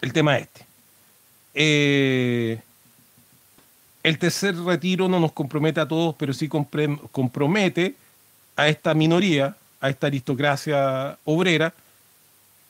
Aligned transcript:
el 0.00 0.12
tema 0.12 0.38
este. 0.38 0.66
Eh, 1.54 2.60
el 4.02 4.18
tercer 4.18 4.56
retiro 4.56 5.08
no 5.08 5.20
nos 5.20 5.32
compromete 5.32 5.80
a 5.80 5.88
todos, 5.88 6.14
pero 6.16 6.32
sí 6.32 6.48
compromete 6.48 7.94
a 8.56 8.68
esta 8.68 8.94
minoría, 8.94 9.56
a 9.80 9.90
esta 9.90 10.06
aristocracia 10.06 11.18
obrera, 11.24 11.74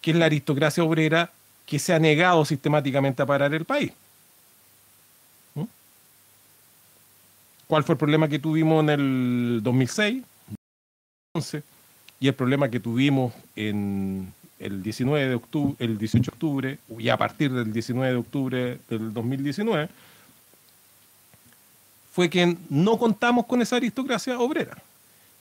que 0.01 0.11
es 0.11 0.17
la 0.17 0.27
aristocracia 0.27 0.83
obrera 0.83 1.31
que 1.67 1.79
se 1.79 1.93
ha 1.93 1.99
negado 1.99 2.45
sistemáticamente 2.45 3.23
a 3.23 3.27
parar 3.27 3.55
el 3.55 3.65
país. 3.65 3.93
¿Mm? 5.55 5.65
¿Cuál 7.69 7.85
fue 7.85 7.93
el 7.93 7.99
problema 7.99 8.29
que 8.29 8.39
tuvimos 8.39 8.83
en 8.83 8.91
el 8.91 9.61
2006? 9.63 10.25
y 12.19 12.27
el 12.27 12.35
problema 12.35 12.69
que 12.69 12.81
tuvimos 12.81 13.33
en 13.55 14.33
el 14.61 14.83
19 14.83 15.29
de 15.29 15.35
octubre, 15.35 15.77
el 15.79 15.99
18 15.99 16.31
de 16.31 16.35
octubre 16.35 16.79
y 16.99 17.09
a 17.09 17.17
partir 17.17 17.51
del 17.53 17.73
19 17.73 18.13
de 18.13 18.19
octubre 18.19 18.79
del 18.89 19.13
2019 19.13 19.89
fue 22.13 22.29
que 22.29 22.57
no 22.69 22.99
contamos 22.99 23.47
con 23.47 23.63
esa 23.63 23.77
aristocracia 23.77 24.39
obrera. 24.39 24.77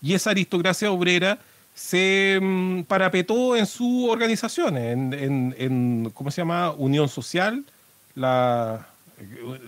Y 0.02 0.14
esa 0.14 0.30
aristocracia 0.30 0.92
obrera 0.92 1.40
se 1.76 2.40
mm, 2.42 2.84
parapetó 2.84 3.56
en 3.56 3.66
sus 3.66 4.10
organizaciones, 4.10 4.98
en, 5.14 6.12
¿cómo 6.14 6.32
se 6.32 6.42
llama? 6.42 6.72
Unión 6.72 7.10
Social, 7.10 7.64
la, 8.16 8.88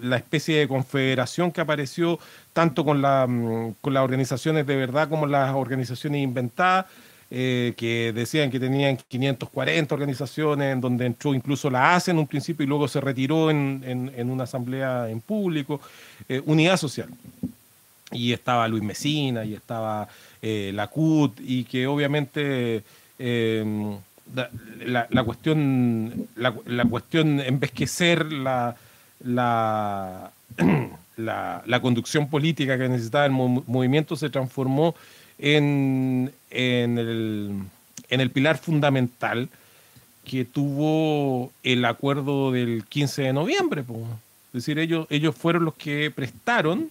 la 0.01 0.17
especie 0.17 0.59
de 0.59 0.67
confederación 0.67 1.51
que 1.51 1.61
apareció 1.61 2.19
tanto 2.53 2.85
con, 2.85 3.01
la, 3.01 3.27
mm, 3.27 3.75
con 3.81 3.93
las 3.93 4.03
organizaciones 4.03 4.65
de 4.65 4.75
verdad 4.75 5.09
como 5.09 5.25
las 5.25 5.53
organizaciones 5.53 6.21
inventadas, 6.21 6.85
eh, 7.33 7.73
que 7.77 8.11
decían 8.13 8.51
que 8.51 8.59
tenían 8.59 8.97
540 9.07 9.95
organizaciones, 9.95 10.73
en 10.73 10.81
donde 10.81 11.05
entró 11.05 11.33
incluso 11.33 11.69
la 11.69 11.95
ACE 11.95 12.11
en 12.11 12.17
un 12.17 12.27
principio 12.27 12.65
y 12.65 12.67
luego 12.67 12.89
se 12.89 12.99
retiró 12.99 13.49
en, 13.49 14.11
en, 14.13 14.29
una 14.29 14.43
asamblea 14.43 15.09
en 15.09 15.21
público, 15.21 15.79
eh, 16.27 16.41
Unidad 16.45 16.75
Social. 16.75 17.07
Y 18.11 18.33
estaba 18.33 18.67
Luis 18.67 18.83
Mesina, 18.83 19.45
y 19.45 19.53
estaba 19.53 20.09
eh, 20.41 20.71
la 20.75 20.87
CUT, 20.87 21.39
y 21.39 21.63
que 21.63 21.87
obviamente 21.87 22.83
la, 23.17 25.07
la, 25.09 25.23
cuestión, 25.23 26.27
la, 26.35 26.53
la, 26.65 26.83
cuestión, 26.83 27.39
en 27.39 27.61
vez 27.61 27.71
que 27.71 27.87
ser 27.87 28.29
la, 28.29 28.75
la, 29.23 30.33
la, 31.15 31.79
conducción 31.81 32.27
política 32.27 32.77
que 32.77 32.89
necesitaba 32.89 33.25
el 33.25 33.31
movimiento, 33.31 34.17
se 34.17 34.29
transformó 34.29 34.95
en, 35.41 36.31
en, 36.49 36.97
el, 36.97 37.63
en 38.09 38.21
el 38.21 38.29
pilar 38.31 38.57
fundamental 38.57 39.49
que 40.23 40.45
tuvo 40.45 41.51
el 41.63 41.83
acuerdo 41.83 42.51
del 42.51 42.85
15 42.87 43.23
de 43.23 43.33
noviembre. 43.33 43.81
Es 43.81 43.85
decir, 44.53 44.79
ellos, 44.79 45.07
ellos 45.09 45.35
fueron 45.35 45.65
los 45.65 45.75
que 45.75 46.11
prestaron 46.11 46.89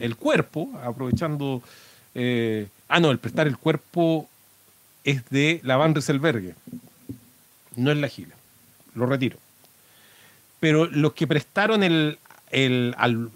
el 0.00 0.16
cuerpo, 0.16 0.70
aprovechando... 0.82 1.62
Eh, 2.16 2.68
ah, 2.88 3.00
no, 3.00 3.10
el 3.10 3.18
prestar 3.18 3.46
el 3.46 3.56
cuerpo 3.56 4.28
es 5.04 5.28
de 5.30 5.60
la 5.62 5.76
Van 5.76 5.94
no 7.76 7.90
es 7.90 7.96
la 7.98 8.08
Gila. 8.08 8.34
Lo 8.94 9.06
retiro. 9.06 9.38
Pero 10.60 10.86
los 10.86 11.12
que 11.14 11.26
prestaron 11.26 11.82
el 11.82 12.18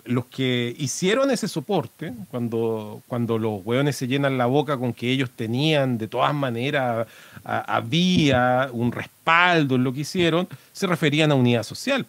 los 0.05 0.27
que 0.27 0.75
hicieron 0.79 1.31
ese 1.31 1.49
soporte, 1.49 2.13
cuando, 2.31 3.03
cuando 3.09 3.39
los 3.39 3.65
hueones 3.65 3.97
se 3.97 4.07
llenan 4.07 4.39
la 4.39 4.47
boca 4.47 4.77
con 4.77 4.93
que 4.93 5.11
ellos 5.11 5.31
tenían, 5.35 5.99
de 5.99 6.09
todas 6.09 6.33
maneras, 6.35 7.07
había 7.45 8.69
un 8.73 8.93
respaldo 8.93 9.75
en 9.75 9.85
lo 9.85 9.93
que 9.93 10.01
hicieron, 10.01 10.47
se 10.73 10.87
referían 10.87 11.33
a 11.33 11.35
unidad 11.35 11.63
social. 11.63 12.07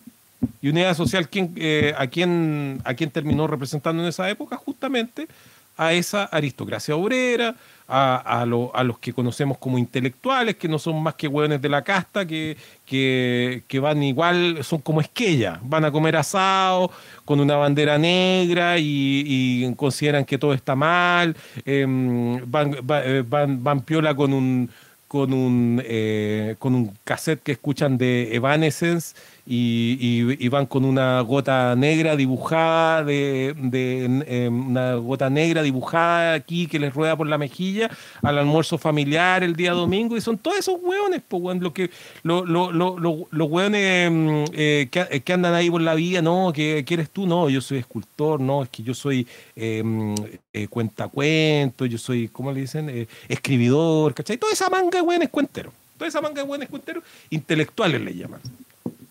Y 0.61 0.69
unidad 0.69 0.95
social, 0.95 1.27
¿quién, 1.27 1.53
eh, 1.57 1.93
a, 1.97 2.07
quién, 2.07 2.81
¿a 2.85 2.93
quién 2.93 3.11
terminó 3.11 3.47
representando 3.47 4.01
en 4.03 4.09
esa 4.09 4.29
época? 4.29 4.55
Justamente 4.57 5.27
a 5.75 5.93
esa 5.93 6.25
aristocracia 6.25 6.95
obrera, 6.95 7.55
a, 7.89 8.45
los 8.83 8.99
que 8.99 9.13
conocemos 9.13 9.57
como 9.57 9.77
intelectuales, 9.77 10.55
que 10.55 10.67
no 10.67 10.77
son 10.77 11.01
más 11.01 11.15
que 11.15 11.27
hueones 11.27 11.61
de 11.61 11.69
la 11.69 11.83
casta, 11.83 12.25
que, 12.25 12.55
que, 12.85 13.79
van 13.81 14.03
igual, 14.03 14.63
son 14.63 14.79
como 14.81 15.01
esquella, 15.01 15.59
van 15.63 15.85
a 15.85 15.91
comer 15.91 16.15
asado 16.15 16.91
con 17.25 17.39
una 17.39 17.55
bandera 17.55 17.97
negra 17.97 18.75
y, 18.77 19.73
consideran 19.75 20.25
que 20.25 20.37
todo 20.37 20.53
está 20.53 20.75
mal, 20.75 21.35
em, 21.65 22.37
eh, 22.37 23.23
van, 23.27 23.63
van, 23.63 23.81
piola 23.81 24.15
con 24.15 24.33
un 24.33 24.69
con 25.07 25.33
un, 25.33 25.81
eh, 25.85 26.55
con 26.59 26.75
un 26.75 26.93
cassette 27.03 27.41
que 27.41 27.53
escuchan 27.53 27.97
de 27.97 28.35
Evanescence 28.35 29.15
y, 29.51 30.47
van 30.49 30.67
con 30.67 30.85
una 30.85 31.21
gota 31.21 31.75
negra 31.75 32.15
dibujada, 32.15 33.03
de, 33.03 34.47
una 34.51 34.93
gota 34.95 35.29
negra 35.29 35.63
dibujada 35.63 36.33
aquí 36.35 36.67
que 36.67 36.77
les 36.77 36.93
rueda 36.93 37.17
por 37.17 37.25
la 37.25 37.39
mejilla 37.39 37.89
al 38.21 38.37
almuerzo 38.37 38.77
familiar 38.77 39.43
el 39.43 39.55
día 39.55 39.71
domingo 39.71 40.15
y 40.15 40.21
son 40.21 40.37
todos 40.37 40.59
esos 40.59 40.75
hueones, 40.79 41.21
pues, 41.27 41.59
lo 41.59 41.73
que, 41.73 41.89
lo, 42.21 42.45
los 42.45 43.49
hueones 43.49 44.11
mm, 44.11 44.43
eh, 44.53 44.87
que, 44.91 45.33
andan 45.33 45.55
ahí 45.55 45.71
por 45.71 45.81
la 45.81 45.95
vida, 45.95 46.21
no, 46.21 46.51
que, 46.53 46.85
eres 46.87 47.09
tú, 47.09 47.25
no, 47.25 47.49
yo 47.49 47.61
soy 47.61 47.79
escultor, 47.79 48.39
no, 48.39 48.61
es 48.61 48.69
que 48.69 48.83
yo 48.83 48.93
soy 48.93 49.25
mm, 49.55 50.13
eh, 50.53 50.67
cuentacuentos, 50.67 51.89
yo 51.89 51.97
soy, 51.97 52.27
¿cómo 52.27 52.51
le 52.51 52.61
dicen? 52.61 52.87
Eh, 52.89 53.07
escribidor, 53.27 54.13
¿cachai? 54.13 54.37
Toda 54.37 54.53
esa 54.53 54.69
manga 54.69 54.99
de 54.99 55.01
hueones 55.01 55.29
cuenteros, 55.29 55.73
toda 55.97 56.07
esa 56.07 56.21
manga 56.21 56.43
de 56.43 56.47
hueones 56.47 56.69
cuenteros, 56.69 57.03
intelectuales 57.31 57.99
le 58.01 58.15
llaman 58.15 58.41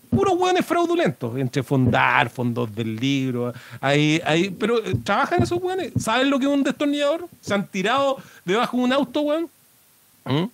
puros 0.08 0.34
hueones 0.36 0.64
fraudulentos, 0.64 1.36
entre 1.38 1.62
fondar, 1.62 2.30
fondos 2.30 2.74
del 2.74 2.96
libro, 2.96 3.52
ahí, 3.80 4.20
ahí, 4.24 4.50
pero 4.50 4.84
eh, 4.84 4.94
trabajan 5.04 5.42
esos 5.42 5.62
hueones, 5.62 5.92
¿saben 5.98 6.30
lo 6.30 6.38
que 6.38 6.46
es 6.46 6.50
un 6.50 6.62
destornillador? 6.62 7.28
Se 7.40 7.54
han 7.54 7.66
tirado 7.66 8.18
debajo 8.44 8.76
de 8.76 8.82
un 8.82 8.92
auto, 8.92 9.20
weón. 9.20 9.50
¿Mm? 10.24 10.44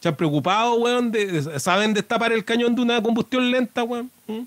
Se 0.00 0.08
han 0.08 0.16
preocupado, 0.16 0.74
weón, 0.74 1.10
de, 1.10 1.60
saben 1.60 1.94
destapar 1.94 2.32
el 2.32 2.44
cañón 2.44 2.74
de 2.74 2.82
una 2.82 3.02
combustión 3.02 3.50
lenta, 3.50 3.82
weón. 3.82 4.10
¿Mm? 4.26 4.42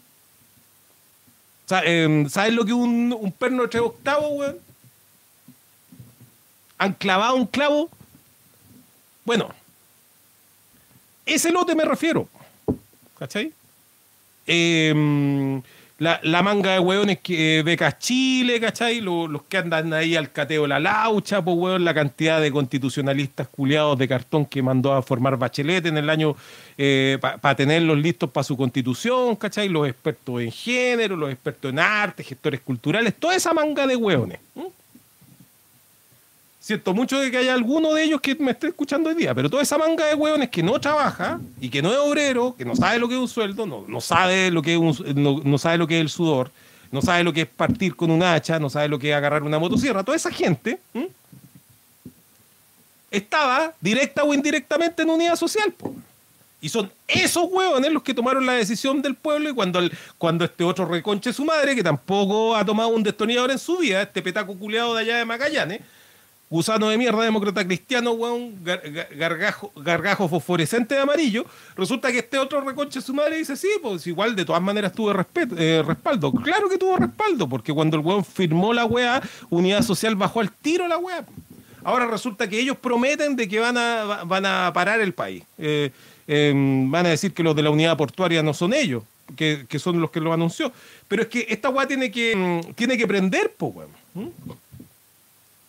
Em, 1.83 2.29
¿Saben 2.29 2.55
lo 2.55 2.63
que 2.63 2.71
es 2.71 2.77
un, 2.77 3.15
un 3.19 3.31
perno 3.31 3.63
de 3.63 3.67
tres 3.69 3.83
octavos, 3.83 4.31
weón? 4.31 4.57
¿Han 6.77 6.93
clavado 6.93 7.35
un 7.35 7.47
clavo? 7.47 7.89
Bueno, 9.25 9.49
ese 11.25 11.51
lote 11.51 11.75
me 11.75 11.83
refiero. 11.83 12.27
¿Cachai? 13.19 13.51
Em, 14.47 15.61
la, 15.99 16.41
manga 16.41 16.73
de 16.73 16.79
hueones 16.79 17.19
que 17.19 17.63
becas 17.63 17.99
Chile, 17.99 18.59
¿cachai? 18.59 19.01
Los, 19.01 19.43
que 19.49 19.57
andan 19.57 19.93
ahí 19.93 20.15
al 20.15 20.31
cateo 20.31 20.67
la 20.67 20.79
laucha, 20.79 21.43
pues 21.43 21.57
hueón, 21.57 21.83
la 21.83 21.93
cantidad 21.93 22.39
de 22.39 22.51
constitucionalistas 22.51 23.47
culiados 23.47 23.97
de 23.97 24.07
cartón 24.07 24.45
que 24.45 24.61
mandó 24.61 24.93
a 24.93 25.01
formar 25.01 25.37
Bachelet 25.37 25.85
en 25.87 25.97
el 25.97 26.09
año 26.09 26.35
eh, 26.77 27.17
para 27.19 27.55
tenerlos 27.55 27.97
listos 27.97 28.29
para 28.29 28.43
su 28.43 28.55
constitución, 28.55 29.35
¿cachai? 29.35 29.67
Los 29.69 29.87
expertos 29.87 30.39
en 30.41 30.51
género, 30.51 31.17
los 31.17 31.31
expertos 31.31 31.71
en 31.71 31.79
arte, 31.79 32.23
gestores 32.23 32.61
culturales, 32.61 33.15
toda 33.15 33.35
esa 33.35 33.53
manga 33.53 33.85
de 33.85 33.95
hueones. 33.95 34.39
Siento 36.67 36.93
mucho 36.93 37.17
de 37.17 37.31
que 37.31 37.37
haya 37.37 37.53
alguno 37.53 37.93
de 37.93 38.03
ellos 38.03 38.19
que 38.19 38.35
me 38.35 38.51
esté 38.51 38.67
escuchando 38.67 39.07
hoy 39.07 39.15
día, 39.15 39.33
pero 39.33 39.49
toda 39.49 39.63
esa 39.63 39.77
manga 39.77 40.05
de 40.05 40.15
hueones 40.15 40.49
que 40.49 40.61
no 40.61 40.77
trabaja 40.81 41.39
y 41.61 41.69
que 41.69 41.81
no 41.81 41.93
es 41.93 41.97
obrero, 41.97 42.55
que 42.57 42.65
no 42.65 42.75
sabe 42.75 42.99
lo 42.99 43.07
que 43.07 43.13
es 43.13 43.21
un 43.21 43.29
sueldo, 43.29 43.65
no, 43.65 43.85
no 43.87 44.01
sabe 44.01 44.51
lo 44.51 44.61
que 44.61 44.73
es 44.73 45.15
no, 45.15 45.57
sabe 45.57 45.77
lo 45.77 45.87
que 45.87 45.95
es 45.95 46.01
el 46.01 46.09
sudor, 46.09 46.51
no 46.91 47.01
sabe 47.01 47.23
lo 47.23 47.31
que 47.31 47.43
es 47.43 47.47
partir 47.47 47.95
con 47.95 48.11
un 48.11 48.21
hacha, 48.21 48.59
no 48.59 48.69
sabe 48.69 48.89
lo 48.89 48.99
que 48.99 49.11
es 49.11 49.15
agarrar 49.15 49.43
una 49.43 49.59
motosierra, 49.59 50.03
toda 50.03 50.17
esa 50.17 50.29
gente 50.29 50.77
estaba 53.11 53.71
directa 53.79 54.25
o 54.25 54.33
indirectamente 54.33 55.03
en 55.03 55.09
unidad 55.09 55.37
social. 55.37 55.73
Y 56.59 56.67
son 56.67 56.91
esos 57.07 57.45
hueones 57.49 57.93
los 57.93 58.03
que 58.03 58.13
tomaron 58.13 58.45
la 58.45 58.53
decisión 58.53 59.01
del 59.01 59.15
pueblo 59.15 59.49
y 59.49 59.53
cuando, 59.53 59.79
cuando 60.17 60.43
este 60.43 60.65
otro 60.65 60.85
reconche 60.85 61.31
su 61.31 61.45
madre, 61.45 61.77
que 61.77 61.83
tampoco 61.83 62.57
ha 62.57 62.65
tomado 62.65 62.89
un 62.89 63.03
destornillador 63.03 63.51
en 63.51 63.59
su 63.59 63.77
vida, 63.77 64.01
este 64.01 64.21
petaco 64.21 64.53
culeado 64.57 64.95
de 64.95 65.03
allá 65.03 65.17
de 65.19 65.23
Magallanes, 65.23 65.79
gusano 66.49 66.89
de 66.89 66.97
mierda, 66.97 67.23
demócrata 67.23 67.65
cristiano, 67.65 68.11
weón, 68.11 68.55
gargajo, 69.15 69.71
gargajo 69.75 70.29
fosforescente 70.29 70.95
de 70.95 71.01
amarillo, 71.01 71.45
resulta 71.75 72.11
que 72.11 72.19
este 72.19 72.37
otro 72.37 72.61
reconche 72.61 73.01
su 73.01 73.13
madre 73.13 73.37
dice, 73.37 73.55
sí, 73.57 73.67
pues 73.81 74.07
igual 74.07 74.35
de 74.35 74.45
todas 74.45 74.61
maneras 74.61 74.93
tuvo 74.93 75.11
eh, 75.11 75.83
respaldo. 75.85 76.31
Claro 76.31 76.69
que 76.69 76.77
tuvo 76.77 76.97
respaldo, 76.97 77.49
porque 77.49 77.73
cuando 77.73 77.97
el 77.97 78.05
weón 78.05 78.23
firmó 78.23 78.73
la 78.73 78.85
weá, 78.85 79.21
Unidad 79.49 79.81
Social 79.81 80.15
bajó 80.15 80.39
al 80.39 80.51
tiro 80.51 80.87
la 80.87 80.97
weá. 80.97 81.25
Ahora 81.83 82.05
resulta 82.05 82.49
que 82.49 82.59
ellos 82.59 82.77
prometen 82.77 83.35
de 83.35 83.47
que 83.47 83.59
van 83.59 83.77
a, 83.77 84.23
van 84.25 84.45
a 84.45 84.71
parar 84.73 84.99
el 84.99 85.13
país. 85.13 85.43
Eh, 85.57 85.91
em, 86.27 86.89
van 86.89 87.05
a 87.05 87.09
decir 87.09 87.33
que 87.33 87.43
los 87.43 87.55
de 87.55 87.61
la 87.61 87.69
unidad 87.69 87.95
portuaria 87.95 88.43
no 88.43 88.53
son 88.53 88.73
ellos, 88.73 89.03
que, 89.37 89.65
son 89.79 90.01
los 90.01 90.11
que 90.11 90.19
lo 90.19 90.33
anunció. 90.33 90.71
Pero 91.07 91.21
es 91.21 91.27
que 91.29 91.45
esta 91.49 91.69
weá 91.69 91.87
tiene 91.87 92.11
que, 92.11 92.35
mm, 92.35 92.73
tiene 92.73 92.97
que 92.97 93.07
prender, 93.07 93.53
pues 93.57 93.73
weón. 93.73 94.33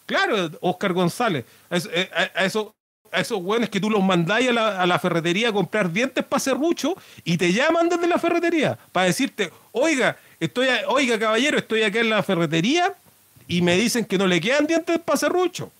Claro, 0.08 0.50
Oscar 0.62 0.94
González. 0.94 1.44
A 1.68 2.46
eso, 2.46 2.74
esos 3.12 3.38
hueones 3.42 3.68
que 3.68 3.78
tú 3.78 3.90
los 3.90 4.02
mandáis 4.02 4.48
a 4.48 4.86
la, 4.86 4.98
ferretería 4.98 5.50
a 5.50 5.52
comprar 5.52 5.92
dientes 5.92 6.24
para 6.24 6.40
serrucho 6.40 6.96
y 7.24 7.36
te 7.36 7.52
llaman 7.52 7.90
desde 7.90 8.06
la 8.06 8.18
ferretería 8.18 8.78
para 8.90 9.04
decirte, 9.04 9.52
oiga, 9.70 10.16
estoy 10.40 10.68
oiga 10.86 11.18
caballero, 11.18 11.58
estoy 11.58 11.82
aquí 11.82 11.98
en 11.98 12.08
la 12.08 12.22
ferretería 12.22 12.94
y 13.46 13.60
me 13.60 13.76
dicen 13.76 14.06
que 14.06 14.16
no 14.16 14.26
le 14.26 14.40
quedan 14.40 14.66
dientes 14.66 14.98
para 14.98 15.18
serrucho. 15.18 15.70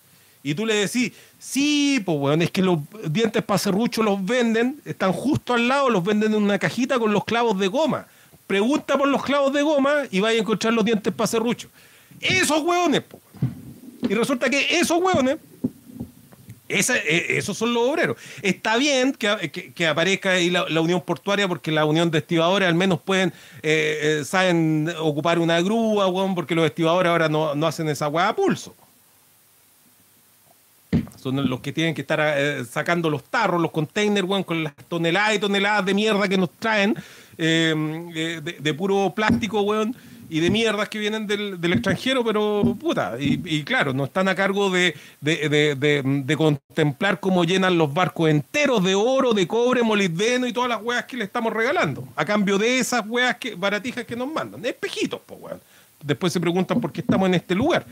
Y 0.43 0.53
tú 0.53 0.63
le 0.63 0.75
decís, 0.75 1.11
sí, 1.39 1.99
pues 2.05 2.19
weón, 2.19 2.43
es 2.43 2.51
que 2.51 2.61
los 2.61 2.77
dientes 3.07 3.41
para 3.41 3.57
serrucho 3.57 4.03
los 4.03 4.23
venden, 4.23 4.79
están 4.85 5.11
justo 5.11 5.55
al 5.55 5.67
lado, 5.67 5.89
los 5.89 6.03
venden 6.03 6.35
en 6.35 6.43
una 6.43 6.59
cajita 6.59 6.99
con 6.99 7.11
los 7.11 7.25
clavos 7.25 7.57
de 7.57 7.67
goma. 7.67 8.05
Pregunta 8.45 8.95
por 8.95 9.07
los 9.07 9.23
clavos 9.23 9.51
de 9.53 9.63
goma 9.63 10.03
y 10.11 10.19
vaya 10.19 10.37
a 10.37 10.41
encontrar 10.41 10.71
los 10.71 10.85
dientes 10.85 11.11
para 11.11 11.25
serrucho. 11.25 11.67
Esos 12.21 12.61
hueones, 12.61 13.01
pues. 13.09 13.23
Y 14.09 14.13
resulta 14.15 14.49
que 14.49 14.79
esos 14.79 14.99
hueones 15.01 15.37
e, 16.69 17.37
esos 17.37 17.57
son 17.57 17.73
los 17.73 17.89
obreros. 17.89 18.15
Está 18.43 18.77
bien 18.77 19.13
que, 19.13 19.87
aparezca 19.87 20.31
ahí 20.31 20.51
la, 20.51 20.81
unión 20.81 21.01
portuaria 21.01 21.47
porque 21.47 21.71
la 21.71 21.85
unión 21.85 22.11
de 22.11 22.19
estibadores 22.19 22.67
al 22.67 22.75
menos 22.75 23.01
pueden, 23.01 23.33
eh, 23.63 24.19
eh, 24.21 24.25
saben 24.25 24.93
ocupar 24.99 25.39
una 25.39 25.59
grúa, 25.61 26.11
porque 26.35 26.53
los 26.53 26.65
estibadores 26.65 27.09
ahora 27.09 27.27
no, 27.27 27.51
hacen 27.65 27.89
esa 27.89 28.07
hueá 28.07 28.29
a 28.29 28.35
pulso. 28.35 28.75
Son 31.17 31.49
los 31.49 31.59
que 31.59 31.73
tienen 31.73 31.95
que 31.95 32.01
estar 32.01 32.19
eh, 32.21 32.63
sacando 32.65 33.09
los 33.09 33.23
tarros, 33.23 33.59
los 33.59 33.71
containers, 33.71 34.27
con 34.45 34.63
las 34.63 34.73
toneladas 34.87 35.35
y 35.35 35.39
toneladas 35.39 35.85
de 35.85 35.93
mierda 35.93 36.27
que 36.27 36.37
nos 36.37 36.51
traen 36.51 36.95
de, 37.35 38.57
de, 38.59 38.73
puro 38.73 39.13
plástico, 39.15 39.61
weón 39.61 39.95
y 40.29 40.39
de 40.39 40.49
mierdas 40.49 40.87
que 40.89 40.99
vienen 40.99 41.25
del, 41.25 41.73
extranjero, 41.73 42.23
pero 42.23 42.75
puta, 42.79 43.15
y, 43.19 43.63
claro, 43.63 43.93
no 43.93 44.05
están 44.05 44.27
a 44.27 44.35
cargo 44.35 44.69
de, 44.69 44.95
de, 45.21 46.35
contemplar 46.37 47.19
cómo 47.19 47.43
llenan 47.43 47.77
los 47.77 47.93
barcos 47.93 48.29
enteros 48.29 48.83
de 48.83 48.95
oro, 48.95 49.33
de 49.33 49.47
cobre, 49.47 49.81
molibdeno 49.81 50.45
y 50.47 50.53
todas 50.53 50.69
las 50.69 50.81
weas 50.81 51.05
que 51.05 51.17
le 51.17 51.23
estamos 51.23 51.51
regalando, 51.51 52.07
a 52.15 52.23
cambio 52.25 52.57
de 52.57 52.77
esas 52.77 53.05
weas 53.07 53.37
que, 53.37 53.55
baratijas 53.55 54.05
que 54.05 54.15
nos 54.15 54.31
mandan. 54.31 54.63
Espejitos, 54.65 55.19
pues 55.25 55.39
weón. 55.41 55.61
Después 56.01 56.31
se 56.31 56.39
preguntan 56.39 56.79
por 56.79 56.91
qué 56.93 57.01
estamos 57.01 57.27
en 57.27 57.33
este 57.33 57.55
lugar. 57.55 57.85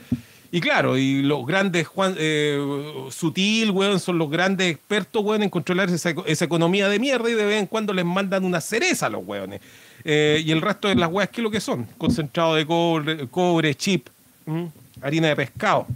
Y 0.49 0.61
claro, 0.61 0.97
y 0.97 1.21
los 1.23 1.45
grandes, 1.45 1.87
Juan, 1.87 2.15
eh, 2.17 2.57
Sutil, 3.09 3.71
weón, 3.71 3.99
son 3.99 4.17
los 4.17 4.29
grandes 4.29 4.71
expertos, 4.71 5.23
weón, 5.23 5.43
en 5.43 5.49
controlar 5.49 5.89
esa, 5.89 6.13
esa, 6.25 6.45
economía 6.45 6.87
de 6.87 6.99
mierda 6.99 7.29
y 7.29 7.33
de 7.33 7.45
vez 7.45 7.59
en 7.59 7.67
cuando 7.67 7.93
les 7.93 8.05
mandan 8.05 8.45
una 8.45 8.61
cereza 8.61 9.07
a 9.07 9.09
los 9.09 9.25
weones. 9.25 9.59
Eh, 10.03 10.41
y 10.45 10.51
el 10.51 10.61
resto 10.61 10.87
de 10.87 10.95
las 10.95 11.11
weas, 11.11 11.29
¿qué 11.29 11.41
es 11.41 11.43
lo 11.43 11.51
que 11.51 11.59
son? 11.59 11.85
Concentrado 11.97 12.55
de 12.55 12.65
cobre, 12.65 13.27
cobre 13.27 13.75
chip, 13.75 14.07
harina 15.01 15.27
de 15.29 15.35
pescado. 15.35 15.87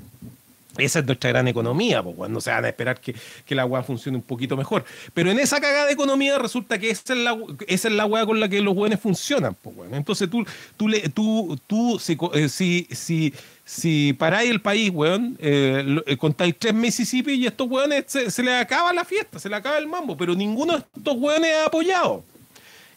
Esa 0.77 0.99
es 0.99 1.05
nuestra 1.05 1.31
gran 1.31 1.47
economía, 1.49 2.01
pues, 2.01 2.29
no 2.31 2.39
se 2.39 2.49
van 2.49 2.63
a 2.63 2.69
esperar 2.69 2.99
que, 2.99 3.13
que 3.45 3.55
la 3.55 3.65
weá 3.65 3.83
funcione 3.83 4.17
un 4.17 4.23
poquito 4.23 4.55
mejor. 4.55 4.85
Pero 5.13 5.29
en 5.29 5.39
esa 5.39 5.59
cagada 5.59 5.87
de 5.87 5.93
economía 5.93 6.37
resulta 6.39 6.79
que 6.79 6.89
esa 6.89 7.13
es 7.13 7.19
la, 7.19 7.37
esa 7.67 7.87
es 7.89 7.93
la 7.93 8.07
con 8.25 8.39
la 8.39 8.47
que 8.47 8.61
los 8.61 8.75
weones 8.75 8.99
funcionan, 8.99 9.53
pues, 9.55 9.75
Entonces 9.91 10.29
tú, 10.29 10.45
tú, 10.77 10.87
le, 10.87 11.09
tú, 11.09 11.59
tú 11.67 11.99
si, 11.99 12.17
eh, 12.33 12.47
si, 12.47 12.87
si, 12.89 13.33
si 13.65 14.13
paráis 14.13 14.49
el 14.49 14.61
país, 14.61 14.91
weón, 14.93 15.37
eh, 15.39 16.15
contáis 16.17 16.55
tres 16.57 16.73
Mississippi 16.73 17.33
y 17.33 17.47
estos 17.47 17.69
weones 17.69 18.05
se, 18.07 18.31
se 18.31 18.41
les 18.41 18.53
acaba 18.53 18.93
la 18.93 19.03
fiesta, 19.03 19.39
se 19.39 19.49
les 19.49 19.59
acaba 19.59 19.77
el 19.77 19.87
mambo, 19.87 20.15
pero 20.15 20.33
ninguno 20.35 20.77
de 20.77 20.83
estos 20.95 21.17
weones 21.17 21.51
ha 21.53 21.65
apoyado. 21.65 22.23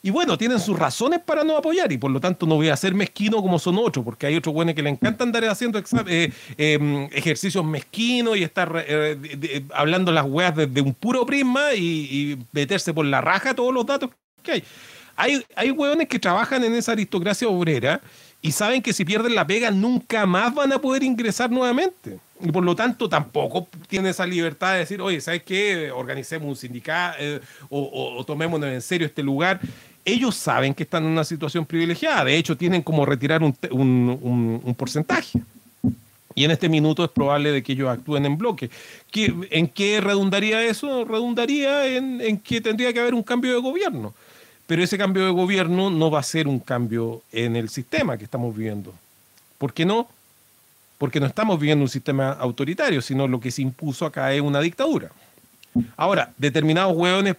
Y 0.04 0.10
bueno, 0.10 0.36
tienen 0.36 0.60
sus 0.60 0.78
razones 0.78 1.20
para 1.24 1.44
no 1.44 1.56
apoyar 1.56 1.90
y 1.90 1.96
por 1.96 2.10
lo 2.10 2.20
tanto 2.20 2.44
no 2.44 2.56
voy 2.56 2.68
a 2.68 2.76
ser 2.76 2.92
mezquino 2.94 3.40
como 3.40 3.58
son 3.58 3.78
otros, 3.78 4.04
porque 4.04 4.26
hay 4.26 4.36
otros 4.36 4.54
buenos 4.54 4.74
que 4.74 4.82
le 4.82 4.90
encanta 4.90 5.24
andar 5.24 5.42
haciendo 5.46 5.82
eh, 6.06 6.30
em, 6.58 7.08
ejercicios 7.10 7.64
mezquinos 7.64 8.36
y 8.36 8.42
estar 8.42 8.84
eh, 8.86 9.64
hablando 9.72 10.12
las 10.12 10.26
weas 10.26 10.54
desde 10.54 10.82
un 10.82 10.92
puro 10.92 11.24
prisma 11.24 11.72
y, 11.72 12.38
meterse 12.52 12.92
por 12.92 13.06
la 13.06 13.22
raja 13.22 13.54
todos 13.54 13.72
los 13.72 13.86
datos 13.86 14.10
que 14.42 14.52
hay. 14.52 14.64
Hay, 15.16 15.42
hay 15.56 15.70
hueones 15.70 16.06
que 16.06 16.18
trabajan 16.18 16.62
en 16.64 16.74
esa 16.74 16.92
aristocracia 16.92 17.48
obrera 17.48 18.02
y 18.42 18.52
saben 18.52 18.82
que 18.82 18.92
si 18.92 19.06
pierden 19.06 19.34
la 19.34 19.46
pega 19.46 19.70
nunca 19.70 20.26
más 20.26 20.54
van 20.54 20.70
a 20.74 20.78
poder 20.78 21.02
ingresar 21.02 21.50
nuevamente. 21.50 22.18
Y 22.42 22.52
por 22.52 22.62
lo 22.62 22.76
tanto 22.76 23.08
tampoco 23.08 23.68
tienen 23.88 24.10
esa 24.10 24.26
libertad 24.26 24.74
de 24.74 24.80
decir, 24.80 25.00
oye, 25.00 25.18
¿sabes 25.22 25.42
qué? 25.44 25.90
Organicemos 25.90 26.46
un 26.46 26.56
sindicato 26.56 27.16
eh, 27.20 27.40
o, 27.70 28.18
o, 28.18 28.24
tomémonos 28.24 28.68
en 28.68 28.82
serio 28.82 29.06
este 29.06 29.22
lugar 29.22 29.60
ellos 30.04 30.34
saben 30.36 30.74
que 30.74 30.82
están 30.82 31.04
en 31.04 31.10
una 31.10 31.24
situación 31.24 31.64
privilegiada. 31.64 32.24
De 32.24 32.36
hecho, 32.36 32.56
tienen 32.56 32.82
como 32.82 33.06
retirar 33.06 33.42
un, 33.42 34.74
porcentaje. 34.76 35.40
Y 36.34 36.44
en 36.44 36.50
este 36.50 36.68
minuto 36.68 37.04
es 37.04 37.10
probable 37.10 37.52
de 37.52 37.62
que 37.62 37.72
ellos 37.72 37.88
actúen 37.88 38.26
en 38.26 38.36
bloque. 38.36 38.70
¿En 39.14 39.68
qué 39.68 40.00
redundaría 40.00 40.62
eso? 40.64 41.04
Redundaría 41.04 41.86
en, 41.86 42.38
que 42.38 42.60
tendría 42.60 42.92
que 42.92 43.00
haber 43.00 43.14
un 43.14 43.22
cambio 43.22 43.54
de 43.54 43.60
gobierno. 43.60 44.12
Pero 44.66 44.82
ese 44.82 44.98
cambio 44.98 45.24
de 45.24 45.30
gobierno 45.30 45.90
no 45.90 46.10
va 46.10 46.20
a 46.20 46.24
ser 46.24 46.48
un 46.48 46.58
cambio 46.58 47.22
en 47.32 47.54
el 47.54 47.68
sistema 47.68 48.16
que 48.18 48.24
estamos 48.24 48.54
viviendo. 48.56 48.92
¿Por 49.58 49.72
qué 49.72 49.84
no? 49.84 50.08
Porque 50.98 51.20
no 51.20 51.26
estamos 51.26 51.60
viviendo 51.60 51.82
un 51.82 51.88
sistema 51.88 52.32
autoritario, 52.32 53.00
sino 53.00 53.28
lo 53.28 53.40
que 53.40 53.50
se 53.50 53.62
impuso 53.62 54.06
acá 54.06 54.32
es 54.32 54.40
una 54.40 54.60
dictadura. 54.60 55.10
Ahora, 55.96 56.32
determinados 56.38 56.96
hueones 56.96 57.36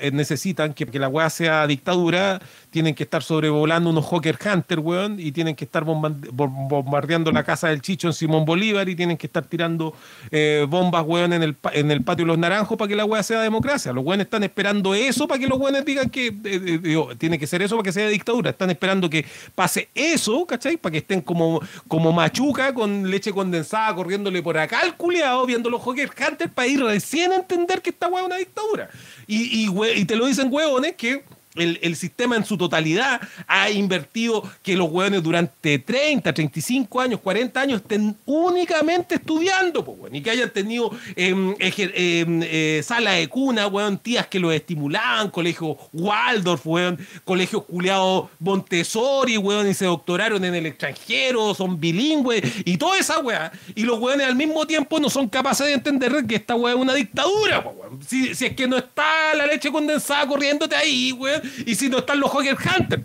eh, 0.00 0.10
necesitan 0.12 0.74
que, 0.74 0.86
la 0.98 1.08
hueá 1.08 1.30
sea 1.30 1.66
dictadura, 1.66 2.40
tienen 2.70 2.94
que 2.94 3.04
estar 3.04 3.22
sobrevolando 3.22 3.88
unos 3.88 4.04
Hawker 4.06 4.38
Hunter, 4.44 4.80
weón, 4.80 5.18
y 5.18 5.32
tienen 5.32 5.54
que 5.54 5.64
estar 5.64 5.84
bombardeando 5.84 7.32
la 7.32 7.44
casa 7.44 7.68
del 7.68 7.80
Chicho 7.80 8.08
en 8.08 8.12
Simón 8.12 8.44
Bolívar 8.44 8.88
y 8.88 8.96
tienen 8.96 9.16
que 9.16 9.26
estar 9.26 9.44
tirando 9.46 9.94
eh, 10.30 10.66
bombas, 10.68 11.04
weón, 11.06 11.32
en 11.32 11.42
el, 11.42 11.56
en 11.72 11.90
el 11.90 12.02
patio 12.02 12.24
de 12.24 12.28
los 12.28 12.38
naranjos 12.38 12.76
para 12.76 12.88
que 12.88 12.96
la 12.96 13.06
hueá 13.06 13.22
sea 13.22 13.40
democracia. 13.40 13.92
Los 13.92 14.04
hueones 14.04 14.26
están 14.26 14.42
esperando 14.42 14.94
eso 14.94 15.26
para 15.26 15.40
que 15.40 15.46
los 15.46 15.58
hueones 15.58 15.84
digan 15.84 16.10
que 16.10 16.34
eh, 16.44 17.16
tiene 17.16 17.38
que 17.38 17.46
ser 17.46 17.62
eso 17.62 17.76
para 17.76 17.84
que 17.84 17.92
sea 17.92 18.08
dictadura. 18.08 18.50
Están 18.50 18.70
esperando 18.70 19.08
que 19.08 19.24
pase 19.54 19.88
eso, 19.94 20.44
¿cachai? 20.46 20.76
Para 20.76 20.92
que 20.92 20.98
estén 20.98 21.22
como, 21.22 21.62
como 21.86 22.12
machuca 22.12 22.74
con 22.74 23.10
leche 23.10 23.32
condensada 23.32 23.94
corriéndole 23.94 24.42
por 24.42 24.58
acá 24.58 24.80
al 24.80 24.96
culiado, 24.96 25.46
viendo 25.46 25.70
los 25.70 25.82
Hawker 25.82 26.10
Hunter 26.10 26.50
para 26.50 26.68
ir 26.68 26.82
recién 26.82 27.32
a 27.32 27.36
entender 27.36 27.77
que 27.82 27.90
esta 27.90 28.08
hueá 28.08 28.22
es 28.22 28.26
una 28.26 28.36
dictadura. 28.36 28.90
Y, 29.26 29.68
y, 29.68 30.04
te 30.04 30.16
lo 30.16 30.26
dicen 30.26 30.48
hueones 30.50 30.96
que 30.96 31.24
el, 31.54 31.96
sistema 31.96 32.36
en 32.36 32.44
su 32.44 32.56
totalidad 32.56 33.20
ha 33.46 33.70
invertido 33.70 34.42
que 34.62 34.76
los 34.76 34.90
hueones 34.90 35.22
durante 35.22 35.78
30, 35.78 36.32
35 36.32 37.00
años, 37.00 37.20
40 37.20 37.60
años 37.60 37.80
estén 37.80 38.16
únicamente 38.26 39.16
estudiando, 39.16 39.84
pues, 39.84 40.12
y 40.12 40.20
que 40.20 40.30
hayan 40.30 40.50
tenido 40.50 40.90
em, 41.16 41.54
em, 41.58 42.40
eh, 42.44 42.80
sala 42.84 43.12
de 43.12 43.28
cuna, 43.28 43.66
weón, 43.66 43.98
tías 43.98 44.26
que 44.26 44.38
los 44.38 44.52
estimulaban, 44.52 45.30
colegio 45.30 45.76
Waldorf, 45.92 46.66
weón, 46.66 46.98
colegios 47.24 47.64
culeados 47.64 48.28
Montessori, 48.38 49.36
weón, 49.36 49.68
y 49.68 49.74
se 49.74 49.86
doctoraron 49.86 50.44
en 50.44 50.54
el 50.54 50.66
extranjero, 50.66 51.54
son 51.54 51.80
bilingües, 51.80 52.42
y 52.64 52.76
toda 52.76 52.98
esa 52.98 53.18
weá. 53.18 53.50
Y 53.74 53.82
los 53.82 53.98
weones 53.98 54.26
al 54.26 54.36
mismo 54.36 54.66
tiempo 54.66 55.00
no 55.00 55.10
son 55.10 55.28
capaces 55.28 55.66
de 55.66 55.72
entender 55.72 56.24
que 56.26 56.36
esta 56.36 56.54
weá 56.54 56.74
es 56.74 56.80
una 56.80 56.94
dictadura, 56.94 57.62
pues, 57.62 57.76
si, 58.06 58.34
si 58.34 58.46
es 58.46 58.54
que 58.54 58.68
no 58.68 58.76
está 58.76 59.34
la 59.34 59.46
leche 59.46 59.70
condensada 59.70 60.26
corriéndote 60.26 60.76
ahí, 60.76 61.12
weón, 61.12 61.37
y 61.66 61.74
si 61.74 61.88
no 61.88 61.98
están 61.98 62.20
los 62.20 62.30
Hawker 62.30 62.56
Hunter. 62.56 63.02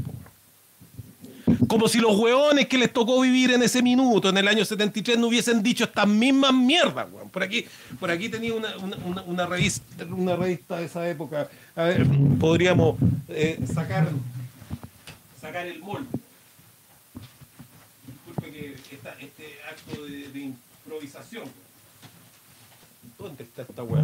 Como 1.67 1.87
si 1.87 1.99
los 1.99 2.17
hueones 2.17 2.67
que 2.67 2.77
les 2.77 2.91
tocó 2.91 3.21
vivir 3.21 3.51
en 3.51 3.63
ese 3.63 3.81
minuto, 3.81 4.29
en 4.29 4.37
el 4.37 4.47
año 4.47 4.63
73, 4.63 5.17
no 5.17 5.27
hubiesen 5.27 5.61
dicho 5.61 5.83
estas 5.83 6.07
mismas 6.07 6.53
mierdas. 6.53 7.07
Por 7.31 7.43
aquí, 7.43 7.65
por 7.99 8.11
aquí 8.11 8.29
tenía 8.29 8.53
una, 8.53 8.75
una, 9.25 9.45
revista, 9.45 10.05
una 10.05 10.35
revista 10.35 10.77
de 10.77 10.85
esa 10.85 11.07
época. 11.09 11.49
A 11.75 11.83
ver, 11.83 12.05
podríamos 12.39 12.97
eh, 13.29 13.59
sacar, 13.73 14.09
sacar 15.39 15.67
el 15.67 15.79
molde. 15.79 16.07
Disculpe 18.07 18.51
que 18.51 18.75
este 18.93 19.45
acto 19.69 20.05
de, 20.05 20.53
improvisación. 20.85 21.45
¿Dónde 23.17 23.43
está 23.43 23.63
esta 23.63 23.83
weá? 23.83 24.03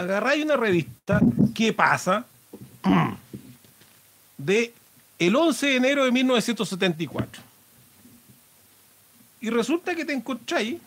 Agarráis 0.00 0.44
una 0.44 0.56
revista, 0.56 1.20
¿qué 1.54 1.72
pasa? 1.72 2.24
De 4.38 4.72
el 5.18 5.36
11 5.36 5.66
de 5.66 5.76
enero 5.76 6.04
de 6.04 6.12
1974. 6.12 7.42
Y 9.42 9.50
resulta 9.50 9.94
que 9.94 10.06
te 10.06 10.14
encontráis, 10.14 10.78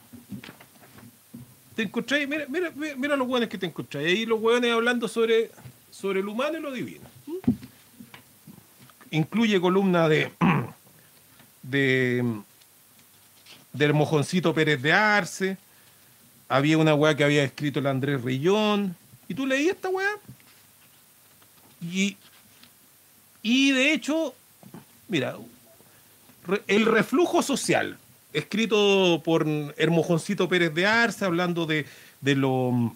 te 1.75 1.83
encontráis, 1.83 2.27
mira, 2.27 2.45
mira, 2.49 2.71
mira 2.97 3.15
los 3.15 3.27
hueones 3.27 3.49
que 3.49 3.59
te 3.59 3.67
encontráis, 3.67 4.07
ahí 4.07 4.25
los 4.25 4.41
hueones 4.41 4.71
hablando 4.71 5.07
sobre, 5.07 5.51
sobre 5.91 6.23
lo 6.23 6.31
humano 6.31 6.57
y 6.57 6.61
lo 6.61 6.71
divino. 6.71 7.07
Incluye 9.11 9.61
columna 9.61 10.09
de, 10.09 10.31
de 11.61 12.41
del 13.73 13.93
mojoncito 13.93 14.53
Pérez 14.53 14.81
de 14.81 14.93
Arce, 14.93 15.57
había 16.49 16.77
una 16.77 16.93
weá 16.93 17.15
que 17.15 17.23
había 17.23 17.43
escrito 17.43 17.79
el 17.79 17.87
Andrés 17.87 18.21
Rillón, 18.21 18.95
y 19.27 19.33
tú 19.33 19.45
leí 19.45 19.69
esta 19.69 19.89
weá, 19.89 20.09
y, 21.81 22.17
y 23.41 23.71
de 23.71 23.93
hecho, 23.93 24.33
mira, 25.07 25.37
el 26.67 26.85
reflujo 26.85 27.41
social, 27.41 27.97
escrito 28.31 29.21
por 29.23 29.47
Hermojoncito 29.77 30.47
Pérez 30.47 30.73
de 30.73 30.85
Arce, 30.85 31.25
hablando 31.25 31.65
de, 31.65 31.85
de, 32.21 32.35
lo, 32.35 32.93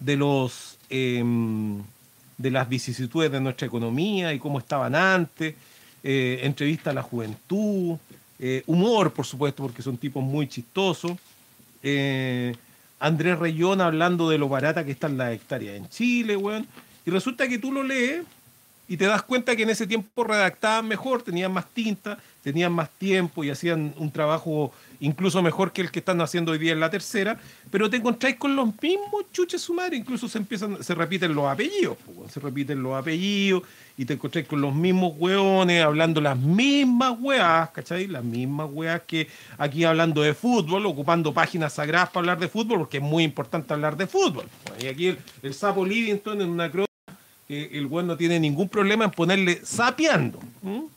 de 0.00 0.16
los 0.16 0.78
em, 0.90 1.82
de 2.38 2.50
las 2.50 2.68
vicisitudes 2.68 3.30
de 3.30 3.40
nuestra 3.40 3.66
economía 3.66 4.32
y 4.32 4.38
cómo 4.38 4.58
estaban 4.58 4.94
antes, 4.94 5.54
eh, 6.02 6.40
entrevista 6.42 6.90
a 6.90 6.92
la 6.92 7.02
juventud, 7.02 7.96
eh, 8.38 8.62
humor, 8.66 9.12
por 9.12 9.24
supuesto, 9.24 9.62
porque 9.62 9.82
son 9.82 9.96
tipos 9.96 10.22
muy 10.22 10.48
chistosos. 10.48 11.12
Eh, 11.82 12.54
Andrés 13.04 13.38
Reyón 13.38 13.82
hablando 13.82 14.30
de 14.30 14.38
lo 14.38 14.48
barata 14.48 14.82
que 14.82 14.92
están 14.92 15.18
las 15.18 15.34
hectáreas 15.34 15.76
en 15.76 15.90
Chile, 15.90 16.38
weón. 16.38 16.66
Y 17.04 17.10
resulta 17.10 17.46
que 17.46 17.58
tú 17.58 17.70
lo 17.70 17.82
lees 17.82 18.24
y 18.88 18.96
te 18.96 19.06
das 19.06 19.22
cuenta 19.22 19.56
que 19.56 19.62
en 19.62 19.70
ese 19.70 19.86
tiempo 19.86 20.24
redactaban 20.24 20.86
mejor, 20.86 21.22
tenían 21.22 21.52
más 21.52 21.66
tinta, 21.70 22.18
tenían 22.42 22.72
más 22.72 22.90
tiempo 22.90 23.42
y 23.42 23.50
hacían 23.50 23.94
un 23.96 24.10
trabajo 24.10 24.72
incluso 25.00 25.42
mejor 25.42 25.72
que 25.72 25.82
el 25.82 25.90
que 25.90 25.98
están 26.00 26.20
haciendo 26.20 26.52
hoy 26.52 26.58
día 26.58 26.72
en 26.72 26.80
la 26.80 26.90
tercera, 26.90 27.38
pero 27.70 27.88
te 27.90 27.96
encontráis 27.96 28.36
con 28.36 28.54
los 28.54 28.68
mismos 28.80 29.24
chuches 29.32 29.60
su 29.60 29.74
madre, 29.74 29.96
incluso 29.96 30.28
se 30.28 30.38
empiezan, 30.38 30.82
se 30.82 30.94
repiten 30.94 31.34
los 31.34 31.46
apellidos, 31.46 31.96
se 32.30 32.40
repiten 32.40 32.82
los 32.82 32.94
apellidos 32.94 33.62
y 33.96 34.04
te 34.04 34.14
encontráis 34.14 34.46
con 34.46 34.60
los 34.60 34.74
mismos 34.74 35.14
hueones 35.16 35.82
hablando 35.82 36.20
las 36.20 36.38
mismas 36.38 37.16
hueás, 37.18 37.70
¿cachai? 37.70 38.06
Las 38.06 38.24
mismas 38.24 38.68
hueás 38.70 39.02
que 39.06 39.28
aquí 39.58 39.84
hablando 39.84 40.22
de 40.22 40.34
fútbol, 40.34 40.86
ocupando 40.86 41.32
páginas 41.32 41.74
sagradas 41.74 42.08
para 42.08 42.20
hablar 42.20 42.38
de 42.38 42.48
fútbol, 42.48 42.80
porque 42.80 42.98
es 42.98 43.02
muy 43.02 43.24
importante 43.24 43.72
hablar 43.72 43.96
de 43.96 44.06
fútbol. 44.06 44.46
Y 44.80 44.86
aquí 44.86 45.16
el, 45.42 45.54
sapo 45.54 45.84
Livingston 45.84 46.40
en 46.40 46.48
una 46.48 46.70
que 47.46 47.78
el 47.78 47.86
hueón 47.86 48.06
no 48.06 48.16
tiene 48.16 48.40
ningún 48.40 48.68
problema 48.68 49.04
en 49.04 49.10
ponerle 49.10 49.60
sapeando, 49.64 50.40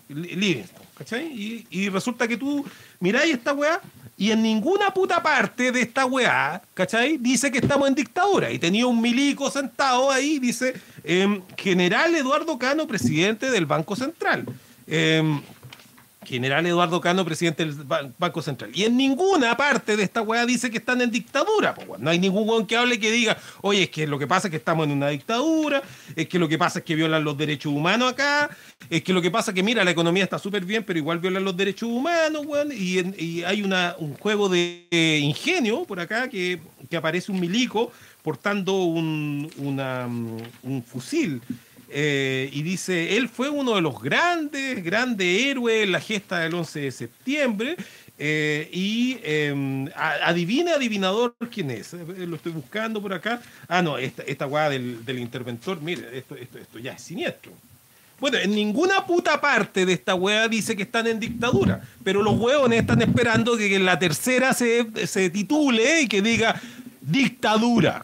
Livingston. 0.09 0.87
¿cachai? 0.97 1.65
Y, 1.69 1.89
resulta 1.89 2.27
que 2.27 2.37
tú 2.37 2.65
miráis 2.99 3.35
esta 3.35 3.53
weá 3.53 3.79
y 4.17 4.31
en 4.31 4.41
ninguna 4.41 4.91
puta 4.91 5.21
parte 5.21 5.71
de 5.71 5.81
esta 5.81 6.05
weá, 6.05 6.61
¿cachai? 6.73 7.17
Dice 7.17 7.51
que 7.51 7.59
estamos 7.59 7.87
en 7.87 7.93
dictadura. 7.93 8.51
Y 8.51 8.57
tenía 8.57 8.87
un 8.87 8.99
milico 8.99 9.51
sentado 9.51 10.11
ahí, 10.11 10.39
dice, 10.39 10.73
em, 11.03 11.41
General 11.55 12.13
Eduardo 12.15 12.57
Cano, 12.57 12.87
presidente 12.87 13.51
del 13.51 13.67
Banco 13.67 13.95
Central. 13.95 14.45
Em, 14.87 15.39
General 16.27 16.65
Eduardo 16.65 16.99
Cano, 16.99 17.23
presidente 17.23 17.65
del 17.65 17.75
Banco 18.17 18.41
Central. 18.41 18.71
Y 18.73 18.83
en 18.83 18.97
ninguna 18.97 19.55
parte 19.55 19.95
de 19.95 20.03
esta 20.03 20.21
weá 20.21 20.45
dice 20.45 20.69
que 20.69 20.77
están 20.77 21.01
en 21.01 21.09
dictadura. 21.09 21.73
no 21.97 22.09
hay 22.09 22.19
ningún 22.19 22.47
weón 22.47 22.67
que 22.67 22.75
hable 22.75 22.99
que 22.99 23.09
diga, 23.09 23.37
oye, 23.61 23.83
es 23.83 23.89
que 23.89 24.05
lo 24.05 24.19
que 24.19 24.27
pasa 24.27 24.47
es 24.47 24.51
que 24.51 24.57
estamos 24.57 24.85
en 24.85 24.91
una 24.91 25.07
dictadura, 25.07 25.81
es 26.15 26.27
que 26.27 26.37
lo 26.37 26.49
que 26.49 26.57
pasa 26.57 26.79
es 26.79 26.85
que 26.85 26.95
violan 26.95 27.23
los 27.23 27.37
derechos 27.37 27.71
humanos 27.71 28.11
acá, 28.11 28.49
es 28.89 29.03
que 29.03 29.13
lo 29.13 29.21
que 29.21 29.31
pasa 29.31 29.51
es 29.51 29.55
que, 29.55 29.63
mira, 29.63 29.83
la 29.83 29.91
economía 29.91 30.23
está 30.23 30.37
súper 30.37 30.65
bien, 30.65 30.83
pero 30.83 30.99
igual 30.99 31.19
violan 31.19 31.43
los 31.43 31.55
derechos 31.55 31.89
humanos, 31.89 32.45
weón. 32.45 32.71
Y, 32.71 32.97
hay 33.43 33.61
un 33.61 34.13
juego 34.15 34.49
de 34.49 35.19
ingenio 35.21 35.85
por 35.85 35.99
acá 35.99 36.27
que, 36.27 36.59
aparece 36.97 37.31
un 37.31 37.39
milico 37.39 37.91
portando 38.23 38.83
un, 38.83 39.49
un 39.57 40.83
fusil 40.83 41.41
eh, 41.89 42.49
y 42.51 42.63
dice, 42.63 43.17
él 43.17 43.29
fue 43.29 43.49
uno 43.49 43.75
de 43.75 43.81
los 43.81 44.01
grandes, 44.01 44.83
grandes 44.83 45.45
héroes 45.45 45.83
en 45.83 45.91
la 45.91 46.01
gesta 46.01 46.39
del 46.39 46.53
11 46.53 46.79
de 46.79 46.91
septiembre. 46.91 47.77
Eh, 48.19 48.67
y 48.73 49.19
eh, 49.21 49.89
adivina, 49.95 50.73
adivinador, 50.73 51.35
quién 51.51 51.69
es. 51.69 51.93
Eh, 51.93 52.25
lo 52.27 52.37
estoy 52.37 52.51
buscando 52.51 53.01
por 53.01 53.13
acá. 53.13 53.41
Ah, 53.67 53.81
no, 53.81 53.97
esta, 53.97 54.23
esta 54.23 54.45
guada 54.45 54.71
del, 54.71 55.05
del, 55.05 55.19
interventor, 55.19 55.79
mire, 55.81 56.17
esto, 56.17 56.35
esto, 56.35 56.57
esto 56.57 56.79
ya 56.79 56.93
es 56.93 57.01
siniestro. 57.01 57.51
Bueno, 58.19 58.39
en 58.39 58.49
ninguna 58.55 59.05
puta 59.05 59.39
parte 59.39 59.85
de 59.85 59.93
esta 59.93 60.15
weá 60.15 60.47
dice 60.47 60.75
que 60.75 60.81
están 60.81 61.05
en 61.05 61.19
dictadura, 61.19 61.81
pero 62.03 62.23
los 62.23 62.35
hueones 62.39 62.81
están 62.81 62.99
esperando 63.03 63.55
que 63.55 63.77
la 63.77 63.99
tercera 63.99 64.55
se, 64.55 64.87
se 65.05 65.29
titule 65.29 66.01
y 66.01 66.07
que 66.07 66.23
diga 66.23 66.59
dictadura. 67.01 68.03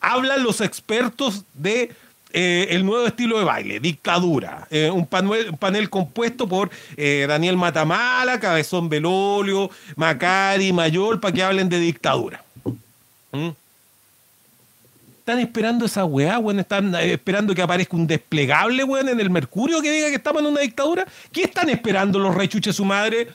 Hablan 0.00 0.42
los 0.42 0.62
expertos 0.62 1.44
de 1.52 1.92
eh, 2.32 2.68
el 2.70 2.84
nuevo 2.84 3.06
estilo 3.06 3.38
de 3.38 3.44
baile, 3.44 3.80
dictadura. 3.80 4.66
Eh, 4.70 4.90
un, 4.90 5.06
panel, 5.06 5.54
panel, 5.58 5.90
compuesto 5.90 6.48
por 6.48 6.70
eh, 6.96 7.26
Daniel 7.28 7.56
Matamala, 7.56 8.40
Cabezón 8.40 8.88
Belolio, 8.88 9.70
Macari, 9.96 10.72
Mayor, 10.72 11.20
para 11.20 11.34
que 11.34 11.42
hablen 11.42 11.68
de 11.68 11.78
dictadura. 11.78 12.42
¿Mm? 13.32 13.50
Están 15.18 15.38
esperando 15.38 15.84
esa 15.84 16.04
weá, 16.04 16.38
weón. 16.38 16.58
Están 16.58 16.94
esperando 16.96 17.54
que 17.54 17.62
aparezca 17.62 17.96
un 17.96 18.06
desplegable, 18.06 18.82
weón, 18.82 19.08
en 19.08 19.20
el 19.20 19.30
Mercurio 19.30 19.80
que 19.80 19.92
diga 19.92 20.08
que 20.08 20.16
estamos 20.16 20.42
en 20.42 20.48
una 20.48 20.60
dictadura. 20.60 21.06
¿Qué 21.30 21.42
están 21.42 21.68
esperando 21.68 22.18
los 22.18 22.34
rechuches 22.34 22.74
su 22.74 22.84
madre? 22.84 23.28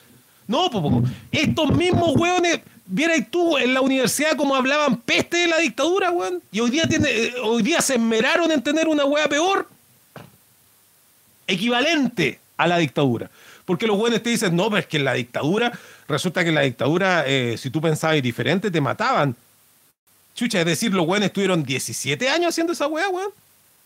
No, 0.46 0.70
poco. 0.70 1.02
Estos 1.30 1.76
mismos 1.76 2.16
weones 2.16 2.60
Vierais 2.90 3.30
tú 3.30 3.58
en 3.58 3.74
la 3.74 3.82
universidad 3.82 4.34
cómo 4.34 4.54
hablaban 4.54 4.96
peste 4.96 5.36
de 5.36 5.46
la 5.46 5.58
dictadura, 5.58 6.10
weón. 6.10 6.42
Y 6.50 6.60
hoy 6.60 6.70
día, 6.70 6.88
tiene, 6.88 7.10
eh, 7.10 7.34
hoy 7.42 7.62
día 7.62 7.82
se 7.82 7.94
esmeraron 7.94 8.50
en 8.50 8.62
tener 8.62 8.88
una 8.88 9.04
weá 9.04 9.28
peor. 9.28 9.68
Equivalente 11.46 12.40
a 12.56 12.66
la 12.66 12.78
dictadura. 12.78 13.30
Porque 13.66 13.86
los 13.86 13.98
weones 13.98 14.22
te 14.22 14.30
dicen, 14.30 14.56
no, 14.56 14.70
pero 14.70 14.78
es 14.78 14.86
que 14.86 14.96
en 14.96 15.04
la 15.04 15.12
dictadura, 15.12 15.78
resulta 16.08 16.42
que 16.42 16.48
en 16.48 16.54
la 16.54 16.62
dictadura, 16.62 17.24
eh, 17.26 17.56
si 17.58 17.68
tú 17.68 17.82
pensabas 17.82 18.22
diferente, 18.22 18.70
te 18.70 18.80
mataban. 18.80 19.36
Chucha, 20.34 20.60
es 20.60 20.66
decir, 20.66 20.94
los 20.94 21.06
weones 21.06 21.26
estuvieron 21.26 21.62
17 21.62 22.26
años 22.30 22.48
haciendo 22.48 22.72
esa 22.72 22.86
weá, 22.86 23.10
weón. 23.10 23.30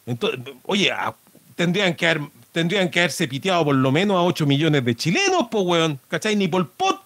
Entonces, 0.07 0.39
oye, 0.65 0.93
ah, 0.93 1.13
tendrían 1.57 1.97
que 1.97 2.07
haber, 2.07 2.23
tendrían 2.53 2.89
que 2.89 3.01
haberse 3.01 3.27
piteado 3.27 3.65
por 3.65 3.75
lo 3.75 3.91
menos 3.91 4.17
a 4.17 4.23
8 4.23 4.47
millones 4.47 4.85
de 4.85 4.95
chilenos, 4.95 5.49
pues, 5.51 5.65
weón. 5.65 5.99
¿Cachai? 6.07 6.37
Ni 6.37 6.47
por 6.47 6.71
pot 6.71 7.02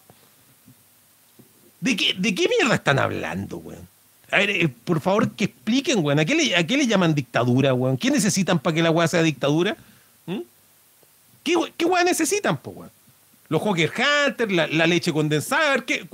¿De 1.81 1.97
qué, 1.97 2.15
¿De 2.17 2.35
qué 2.35 2.49
mierda 2.49 2.75
están 2.75 2.99
hablando, 2.99 3.59
weón? 3.59 3.87
A 4.31 4.39
ver, 4.39 4.51
eh, 4.51 4.69
por 4.69 5.01
favor, 5.01 5.31
que 5.31 5.45
expliquen, 5.45 6.05
weón. 6.05 6.19
¿A 6.19 6.25
qué, 6.25 6.35
le, 6.35 6.57
¿A 6.57 6.67
qué 6.67 6.87
llaman 6.87 7.15
dictadura, 7.15 7.75
weón? 7.75 7.97
¿Qué 7.97 8.11
necesitan 8.11 8.59
para 8.59 8.75
que 8.75 8.83
la 8.83 8.91
weá 8.91 9.07
sea 9.07 9.23
dictadura? 9.23 9.77
¿Mm? 10.27 10.41
¿Qué, 11.45 11.55
¿Qué 11.77 11.85
weá 11.85 12.05
necesitan, 12.05 12.57
po, 12.57 12.71
weón? 12.71 12.91
Los 13.49 13.63
Hawker 13.63 13.93
Hunter, 13.93 14.51
la, 14.51 14.87
leche 14.87 15.13
condensada, 15.13 15.85
¿qué, 15.85 16.05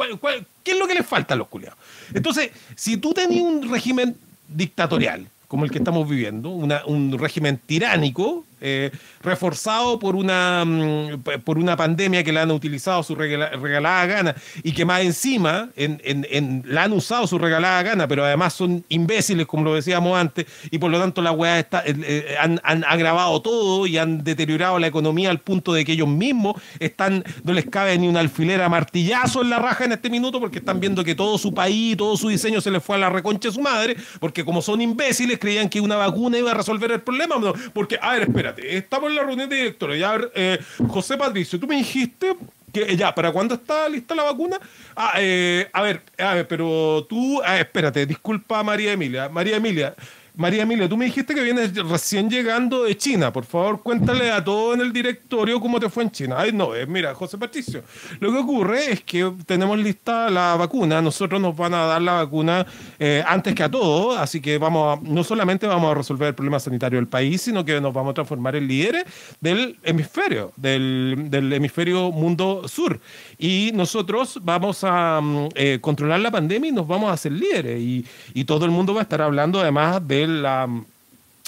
¿qué 0.63 0.73
es 0.73 0.79
lo 0.79 0.87
que 0.87 0.95
les 0.95 1.07
falta 1.07 1.33
a 1.33 1.37
los 1.37 1.49
culiados? 1.49 1.79
Entonces, 2.13 2.51
si 2.77 2.99
tú 2.99 3.15
tenías 3.15 3.43
un 3.43 3.71
régimen 3.71 4.15
dictatorial, 4.49 5.27
como 5.49 5.65
el 5.65 5.71
que 5.71 5.79
estamos 5.79 6.07
viviendo, 6.07 6.51
un 6.51 7.19
régimen 7.19 7.59
tiránico, 7.65 8.45
eh, 8.65 8.93
reforzado 9.23 9.99
por 9.99 10.15
una, 10.15 10.65
mm, 10.65 11.23
por 11.45 11.59
una 11.59 11.77
pandemia 11.77 12.23
que 12.23 12.33
la 12.33 12.43
han 12.43 12.53
utilizado 12.53 13.03
su 13.03 13.17
regalada 13.17 14.07
gana 14.07 14.37
y 14.63 14.71
que 14.73 14.85
más 14.85 15.03
encima 15.03 15.71
en, 15.75 16.63
la 16.65 16.85
han 16.85 16.93
usado 16.93 17.27
su 17.27 17.39
regalada 17.39 17.83
gana, 17.83 18.07
pero 18.07 18.25
además 18.25 18.55
son 18.55 18.85
imbéciles, 18.89 19.47
como 19.47 19.65
lo 19.65 19.75
decíamos 19.75 20.17
antes, 20.17 20.47
y 20.71 20.79
por 20.79 20.93
lo 20.93 21.01
tanto 21.01 21.23
la 21.23 21.33
weá 21.33 21.59
está, 21.59 21.83
eh, 21.85 21.95
eh, 22.05 22.37
han, 22.41 22.61
han, 22.63 22.85
agravado 22.85 23.43
todo 23.43 23.87
y 23.87 23.99
han 23.99 24.23
deteriorado 24.23 24.79
la 24.79 24.87
economía 24.87 25.31
al 25.31 25.41
punto 25.41 25.73
de 25.73 25.85
que 25.85 25.93
ellos 25.93 26.09
mismos 26.09 26.55
están, 26.79 27.25
no 27.43 27.53
les 27.53 27.67
cabe 27.67 27.99
ni 27.99 28.07
una 28.07 28.21
alfilera 28.21 28.69
martillazo 28.69 29.43
en 29.43 29.51
la 29.51 29.59
raja 29.59 29.85
en 29.85 29.93
este 29.93 30.09
minuto 30.09 30.39
porque 30.39 30.59
están 30.59 30.79
viendo 30.79 31.03
que 31.03 31.17
todo 31.17 31.37
su 31.37 31.53
país, 31.53 31.97
todo 31.97 32.17
su 32.17 32.29
diseño 32.29 32.61
se 32.61 32.71
les 32.71 32.83
fue 32.83 32.95
a 32.95 33.01
la 33.01 33.11
reconcha 33.11 33.49
de 33.49 33.55
su 33.55 33.61
madre, 33.61 33.97
porque 34.21 34.45
como 34.45 34.63
son 34.63 34.81
imbéciles 34.81 35.41
creían 35.41 35.69
que 35.69 35.81
una 35.81 35.97
vacuna 35.97 36.39
iba 36.39 36.53
a 36.53 36.55
resolver 36.55 36.93
el 36.93 37.01
problema, 37.01 37.37
porque, 37.73 37.99
a 38.01 38.13
ver, 38.13 38.23
espera 38.23 38.52
estamos 38.59 39.11
en 39.11 39.17
la 39.17 39.23
reunión 39.23 39.49
de 39.49 39.57
directores. 39.57 39.99
Ya, 39.99 40.19
eh, 40.35 40.59
José 40.89 41.17
Patricio, 41.17 41.59
tú 41.59 41.67
me 41.67 41.77
dijiste 41.77 42.37
que 42.73 42.97
ya, 42.97 43.15
¿para 43.15 43.33
cuándo 43.33 43.55
está 43.55 43.89
lista 43.89 44.15
la 44.15 44.25
vacuna? 44.25 44.59
Ah, 44.97 45.15
eh, 45.19 45.69
a 45.73 45.83
ver, 45.83 46.03
a 46.19 46.35
ver, 46.35 46.49
pero 46.49 47.07
tú, 47.09 47.41
ah, 47.45 47.59
espérate, 47.59 48.07
disculpa 48.07 48.63
María 48.63 48.93
Emilia. 48.93 49.29
María 49.29 49.57
Emilia, 49.57 49.95
María 50.35 50.63
Emilia, 50.63 50.89
tú 50.89 50.97
me 50.97 51.05
dijiste 51.05 51.35
que 51.35 51.43
vienes 51.43 51.75
recién 51.75 52.31
llegando 52.31 52.85
de 52.85 52.97
China. 52.97 53.31
Por 53.31 53.45
favor, 53.45 53.83
cuéntale 53.83 54.31
a 54.31 54.43
todo 54.43 54.73
en 54.73 54.81
el 54.81 54.91
directorio 54.91 55.61
cómo 55.61 55.79
te 55.79 55.91
fue 55.91 56.05
en 56.05 56.11
China. 56.11 56.37
Ay, 56.39 56.53
no, 56.53 56.75
eh, 56.75 56.87
mira, 56.87 57.15
José 57.15 57.37
Patricio. 57.37 57.83
Lo 58.19 58.33
que 58.33 58.39
ocurre 58.39 58.93
es 58.93 59.03
que 59.03 59.31
tenemos 59.45 59.79
lista 59.79 60.31
la 60.31 60.57
vacuna. 60.57 61.03
Nosotros 61.03 61.39
nos 61.39 61.55
van 61.55 61.75
a 61.75 61.85
dar 61.85 62.01
la 62.01 62.13
vacuna 62.15 62.65
eh, 62.99 63.23
antes 63.27 63.55
que 63.55 63.63
a 63.63 63.71
todos. 63.71 64.17
Así 64.17 64.41
que 64.41 64.57
vamos 64.57 64.99
a, 64.99 65.03
no 65.03 65.23
solamente 65.23 65.67
vamos 65.67 65.91
a 65.91 65.95
resolver 65.97 66.29
el 66.29 66.35
problema 66.35 66.59
sanitario 66.59 66.99
del 66.99 67.09
país, 67.09 67.43
sino 67.43 67.63
que 67.63 67.79
nos 67.79 67.93
vamos 67.93 68.13
a 68.13 68.15
transformar 68.15 68.57
en 68.57 68.67
líderes 68.67 69.05
del 69.39 69.77
hemisferio, 69.83 70.53
del, 70.57 71.27
del 71.29 71.53
hemisferio 71.53 72.11
mundo 72.11 72.67
sur. 72.69 72.99
Y 73.39 73.71
nosotros 73.75 74.41
vamos 74.43 74.83
a 74.83 75.21
mm, 75.21 75.49
eh, 75.57 75.79
controlar 75.83 76.21
la 76.21 76.31
pandemia 76.31 76.71
y 76.71 76.73
nos 76.73 76.87
vamos 76.87 77.11
a 77.11 77.13
hacer 77.13 77.33
líderes. 77.33 77.79
Y, 77.83 78.07
y 78.33 78.45
todo 78.45 78.65
el 78.65 78.71
mundo 78.71 78.95
va 78.95 79.01
a 79.01 79.03
estar 79.03 79.21
hablando 79.21 79.61
además 79.61 80.09
de 80.09 80.22
la 80.29 80.69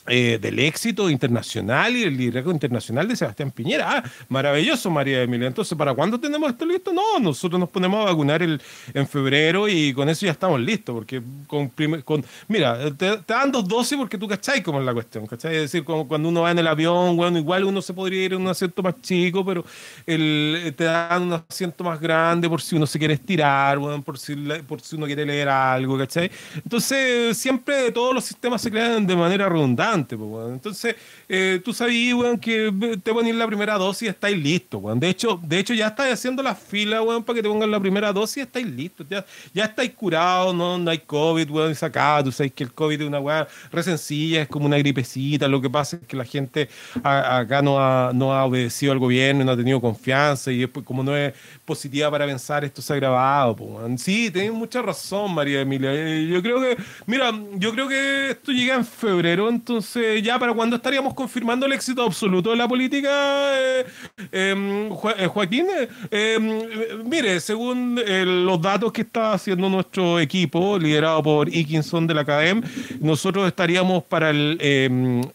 eh, 0.06 0.38
del 0.38 0.58
éxito 0.58 1.08
internacional 1.08 1.96
y 1.96 2.02
el 2.02 2.14
liderazgo 2.14 2.50
internacional 2.50 3.08
de 3.08 3.16
Sebastián 3.16 3.50
Piñera. 3.50 3.86
Ah, 3.88 4.04
maravilloso, 4.28 4.90
María 4.90 5.22
Emilia. 5.22 5.48
Entonces, 5.48 5.78
¿para 5.78 5.94
cuándo 5.94 6.20
tenemos 6.20 6.50
esto 6.50 6.66
listo? 6.66 6.92
No, 6.92 7.18
nosotros 7.18 7.58
nos 7.58 7.70
ponemos 7.70 8.02
a 8.02 8.10
vacunar 8.10 8.42
el, 8.42 8.60
en 8.92 9.08
febrero 9.08 9.66
y 9.66 9.94
con 9.94 10.10
eso 10.10 10.26
ya 10.26 10.32
estamos 10.32 10.60
listos. 10.60 10.94
Porque 10.94 11.22
con, 11.46 11.70
con 12.04 12.22
mira, 12.48 12.94
te, 12.94 13.18
dan 13.26 13.50
dos 13.50 13.66
dosis 13.66 13.96
porque 13.96 14.18
tú 14.18 14.28
cachai 14.28 14.62
cómo 14.62 14.78
es 14.78 14.84
la 14.84 14.92
cuestión, 14.92 15.26
¿cachai? 15.26 15.54
Es 15.54 15.62
decir, 15.62 15.84
como 15.84 16.06
cuando 16.06 16.28
uno 16.28 16.42
va 16.42 16.50
en 16.50 16.58
el 16.58 16.66
avión, 16.66 17.16
bueno, 17.16 17.38
igual 17.38 17.64
uno 17.64 17.80
se 17.80 17.94
podría 17.94 18.24
ir 18.24 18.34
en 18.34 18.42
un 18.42 18.48
asiento 18.48 18.82
más 18.82 19.00
chico, 19.00 19.42
pero 19.42 19.64
el, 20.06 20.74
te 20.76 20.84
dan 20.84 21.22
un 21.22 21.42
asiento 21.48 21.82
más 21.82 21.98
grande 21.98 22.46
por 22.46 22.60
si 22.60 22.76
uno 22.76 22.86
se 22.86 22.98
quiere 22.98 23.14
estirar, 23.14 23.78
bueno, 23.78 24.02
por, 24.02 24.18
si, 24.18 24.36
por 24.68 24.82
si 24.82 24.96
uno 24.96 25.06
quiere 25.06 25.24
leer 25.24 25.48
algo, 25.48 25.96
¿cachai? 25.96 26.30
Entonces, 26.56 27.38
siempre 27.38 27.90
todos 27.90 28.14
los 28.14 28.24
sistemas 28.24 28.60
se 28.60 28.70
crean 28.70 29.06
de 29.06 29.16
manera 29.16 29.48
redundante 29.48 29.93
entonces, 29.94 30.96
eh, 31.28 31.60
tú 31.64 31.72
sabías, 31.72 32.14
weón, 32.14 32.38
que 32.38 32.72
te 33.02 33.12
ponen 33.12 33.38
la 33.38 33.46
primera 33.46 33.78
dosis 33.78 34.02
y 34.02 34.06
estáis 34.08 34.36
listos. 34.36 34.82
De 34.98 35.08
hecho, 35.08 35.40
de 35.42 35.58
hecho, 35.58 35.74
ya 35.74 35.88
estáis 35.88 36.14
haciendo 36.14 36.42
la 36.42 36.54
fila, 36.54 37.00
para 37.24 37.36
que 37.36 37.42
te 37.42 37.48
pongan 37.48 37.70
la 37.70 37.80
primera 37.80 38.12
dosis 38.12 38.38
y 38.38 38.40
estáis 38.40 38.66
listos. 38.66 39.06
Ya, 39.08 39.24
ya 39.52 39.64
estáis 39.64 39.92
curados, 39.92 40.54
no, 40.54 40.78
no 40.78 40.90
hay 40.90 40.98
COVID, 40.98 41.50
weón, 41.50 41.74
sacado. 41.74 42.24
Tú 42.24 42.32
sabes 42.32 42.52
que 42.52 42.64
el 42.64 42.72
COVID 42.72 43.00
es 43.00 43.06
una 43.06 43.20
weá 43.20 43.46
re 43.70 43.82
sencilla, 43.82 44.42
es 44.42 44.48
como 44.48 44.66
una 44.66 44.78
gripecita. 44.78 45.48
Lo 45.48 45.60
que 45.60 45.70
pasa 45.70 45.96
es 45.96 46.06
que 46.06 46.16
la 46.16 46.24
gente 46.24 46.68
acá 47.02 47.62
no 47.62 47.78
ha, 47.78 48.44
obedecido 48.44 48.92
al 48.92 48.98
gobierno, 48.98 49.44
no 49.44 49.52
ha 49.52 49.56
tenido 49.56 49.80
confianza 49.80 50.50
y 50.50 50.58
después, 50.58 50.84
como 50.84 51.02
no 51.02 51.16
es 51.16 51.32
positiva 51.64 52.10
para 52.10 52.26
pensar, 52.26 52.64
esto 52.64 52.82
se 52.82 52.92
ha 52.92 52.96
grabado, 52.96 53.54
weón. 53.54 53.98
Sí, 53.98 54.30
tenés 54.30 54.52
mucha 54.52 54.82
razón, 54.82 55.34
María 55.34 55.60
Emilia. 55.60 55.90
Eh, 55.92 56.26
yo 56.26 56.42
creo 56.42 56.60
que, 56.60 56.76
mira, 57.06 57.32
yo 57.54 57.72
creo 57.72 57.88
que 57.88 58.30
esto 58.30 58.52
llega 58.52 58.74
en 58.74 58.84
febrero, 58.84 59.48
entonces 59.48 59.83
ya 60.22 60.38
para 60.38 60.52
cuando 60.52 60.76
estaríamos 60.76 61.14
confirmando 61.14 61.66
el 61.66 61.72
éxito 61.72 62.02
absoluto 62.02 62.50
de 62.50 62.56
la 62.56 62.68
política, 62.68 63.10
eh, 63.58 63.84
em, 64.32 64.90
eh, 64.92 65.26
Joaquín, 65.26 65.66
eh, 66.10 66.36
em, 66.36 67.04
mire, 67.04 67.40
según 67.40 68.00
los 68.46 68.60
datos 68.60 68.92
que 68.92 69.02
está 69.02 69.32
haciendo 69.32 69.68
nuestro 69.68 70.20
equipo, 70.20 70.78
liderado 70.78 71.22
por 71.22 71.48
Ikinson 71.48 72.06
de 72.06 72.14
la 72.14 72.24
CADEM, 72.24 72.62
nosotros 73.00 73.46
estaríamos 73.46 74.04
para 74.04 74.30
el 74.30 74.58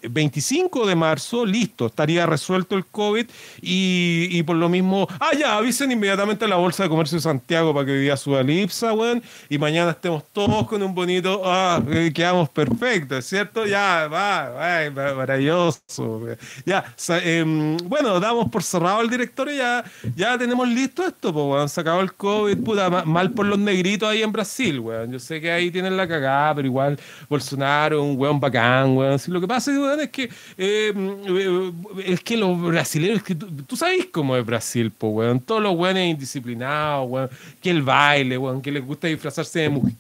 25 0.10 0.84
em, 0.84 0.88
de 0.90 0.96
marzo, 0.96 1.46
listo, 1.46 1.88
estaría 1.88 2.26
resuelto 2.26 2.76
el 2.76 2.86
COVID 2.86 3.26
y, 3.62 4.44
por 4.44 4.56
lo 4.56 4.70
mismo, 4.70 5.08
ah, 5.20 5.32
ya, 5.38 5.58
avisen 5.58 5.92
inmediatamente 5.92 6.46
a 6.46 6.48
la 6.48 6.56
Bolsa 6.56 6.84
de 6.84 6.90
Comercio 6.90 7.18
de 7.18 7.22
Santiago 7.22 7.74
para 7.74 7.86
que 7.86 7.94
viva 7.94 8.18
su 8.18 8.36
elipsa, 8.36 8.94
weón, 8.94 9.22
y 9.50 9.58
mañana 9.58 9.92
estemos 9.92 10.24
todos 10.32 10.68
con 10.68 10.82
un 10.82 10.94
bonito, 10.94 11.42
ah, 11.46 11.82
quedamos 12.14 12.50
perfectos, 12.50 13.26
¿cierto? 13.26 13.66
Ya, 13.66 14.08
va, 14.08 14.39
ay, 14.60 14.92
maravilloso. 14.92 16.22
Ya, 16.66 16.94
em, 17.24 17.78
bueno, 17.78 18.20
damos 18.20 18.50
por 18.50 18.64
cerrado 18.64 19.02
el 19.02 19.10
directorio, 19.10 19.56
ya, 19.56 19.84
ya 20.16 20.38
tenemos 20.38 20.68
listo 20.68 21.06
esto, 21.06 21.34
pues, 21.34 21.62
han 21.62 21.70
sacado 21.70 22.02
el 22.02 22.14
COVID, 22.14 22.58
puta, 22.58 22.90
mal 22.90 23.32
por 23.32 23.46
los 23.46 23.60
negritos 23.60 24.10
ahí 24.10 24.22
en 24.22 24.32
Brasil, 24.32 24.80
weón. 24.80 25.12
Yo 25.12 25.20
sé 25.20 25.42
que 25.42 25.52
ahí 25.52 25.72
tienen 25.72 25.98
la 25.98 26.08
cagada, 26.08 26.56
pero 26.56 26.68
igual 26.68 27.00
Bolsonaro, 27.30 28.04
un 28.04 28.18
weón 28.18 28.40
bacán, 28.40 28.96
weón. 28.96 29.20
lo 29.28 29.42
que 29.42 29.48
pasa, 29.48 29.72
es 30.02 30.10
que 30.10 30.30
em, 30.58 31.16
eh, 31.28 31.72
es 32.06 32.22
que 32.22 32.38
los 32.38 32.60
brasileños, 32.62 33.24
que 33.24 33.36
tú, 33.36 33.76
sabes 33.76 34.08
cómo 34.12 34.36
es 34.36 34.46
Brasil, 34.46 34.92
pues, 34.98 35.14
weón. 35.14 35.40
Todos 35.40 35.62
los 35.62 35.76
weones 35.76 36.12
indisciplinados, 36.12 37.10
weón. 37.10 37.30
Que 37.62 37.70
el 37.70 37.82
baile, 37.82 38.38
weón, 38.38 38.62
que 38.62 38.72
les 38.72 38.86
gusta 38.86 39.08
disfrazarse 39.08 39.60
de 39.60 39.70
mujer 39.70 39.94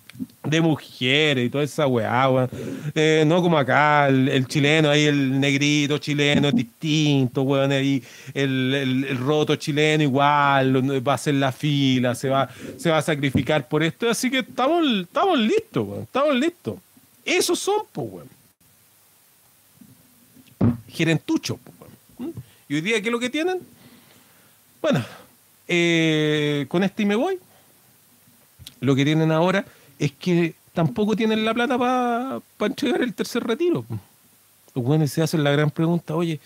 de 0.50 0.62
mujeres 0.62 1.46
y 1.46 1.50
toda 1.50 1.64
esa 1.64 1.88
weá, 1.88 2.50
eh, 2.96 3.24
no 3.26 3.42
como 3.42 3.58
acá, 3.58 4.08
el, 4.08 4.48
chileno, 4.48 4.90
ahí 4.90 5.06
el 5.06 5.40
negrito 5.40 5.98
chileno 5.98 6.50
es 6.50 6.56
distinto, 6.56 7.44
weón, 7.44 7.72
ahí 7.72 8.04
el, 8.34 9.06
el, 9.08 9.18
roto 9.18 9.56
chileno 9.56 10.04
igual, 10.04 11.08
va 11.08 11.12
a 11.14 11.16
hacer 11.16 11.36
la 11.36 11.52
fila, 11.52 12.16
se 12.16 12.30
va, 12.30 12.50
se 12.78 12.90
va 12.90 12.98
a 12.98 13.02
sacrificar 13.02 13.68
por 13.68 13.84
esto, 13.84 14.10
así 14.10 14.30
que 14.30 14.40
estamos, 14.40 14.86
estamos 15.02 15.40
listos, 15.40 15.88
weón, 15.88 16.04
estamos 16.04 16.36
listos. 16.36 16.76
Esos 17.26 17.60
son, 17.60 17.84
pues, 17.92 18.08
weón. 18.12 18.30
Gerentuchos, 20.88 21.58
pues, 21.64 21.92
weón. 22.18 22.34
¿Y 22.68 22.76
hoy 22.76 22.82
día 22.82 23.02
qué 23.02 23.08
es 23.08 23.12
lo 23.12 23.20
que 23.20 23.30
tienen? 23.30 23.60
Bueno, 24.82 25.04
eh, 25.68 26.66
con 26.70 26.84
este 26.84 27.04
y 27.04 27.06
me 27.06 27.16
voy. 27.16 27.38
Lo 28.80 28.96
que 28.96 29.04
tienen 29.04 29.32
ahora 29.32 29.66
es 30.00 30.14
que 30.14 30.56
tampoco 30.74 31.16
tienen 31.16 31.44
la 31.46 31.54
plata 31.54 31.78
para 31.78 32.42
entregar 32.62 33.02
el 33.02 33.14
tercer 33.14 33.44
retiro. 33.44 33.86
Los 34.74 34.84
buenos 34.84 35.12
se 35.12 35.22
hacen 35.22 35.44
la 35.44 35.52
gran 35.52 35.70
pregunta, 35.70 36.16
oye, 36.16 36.40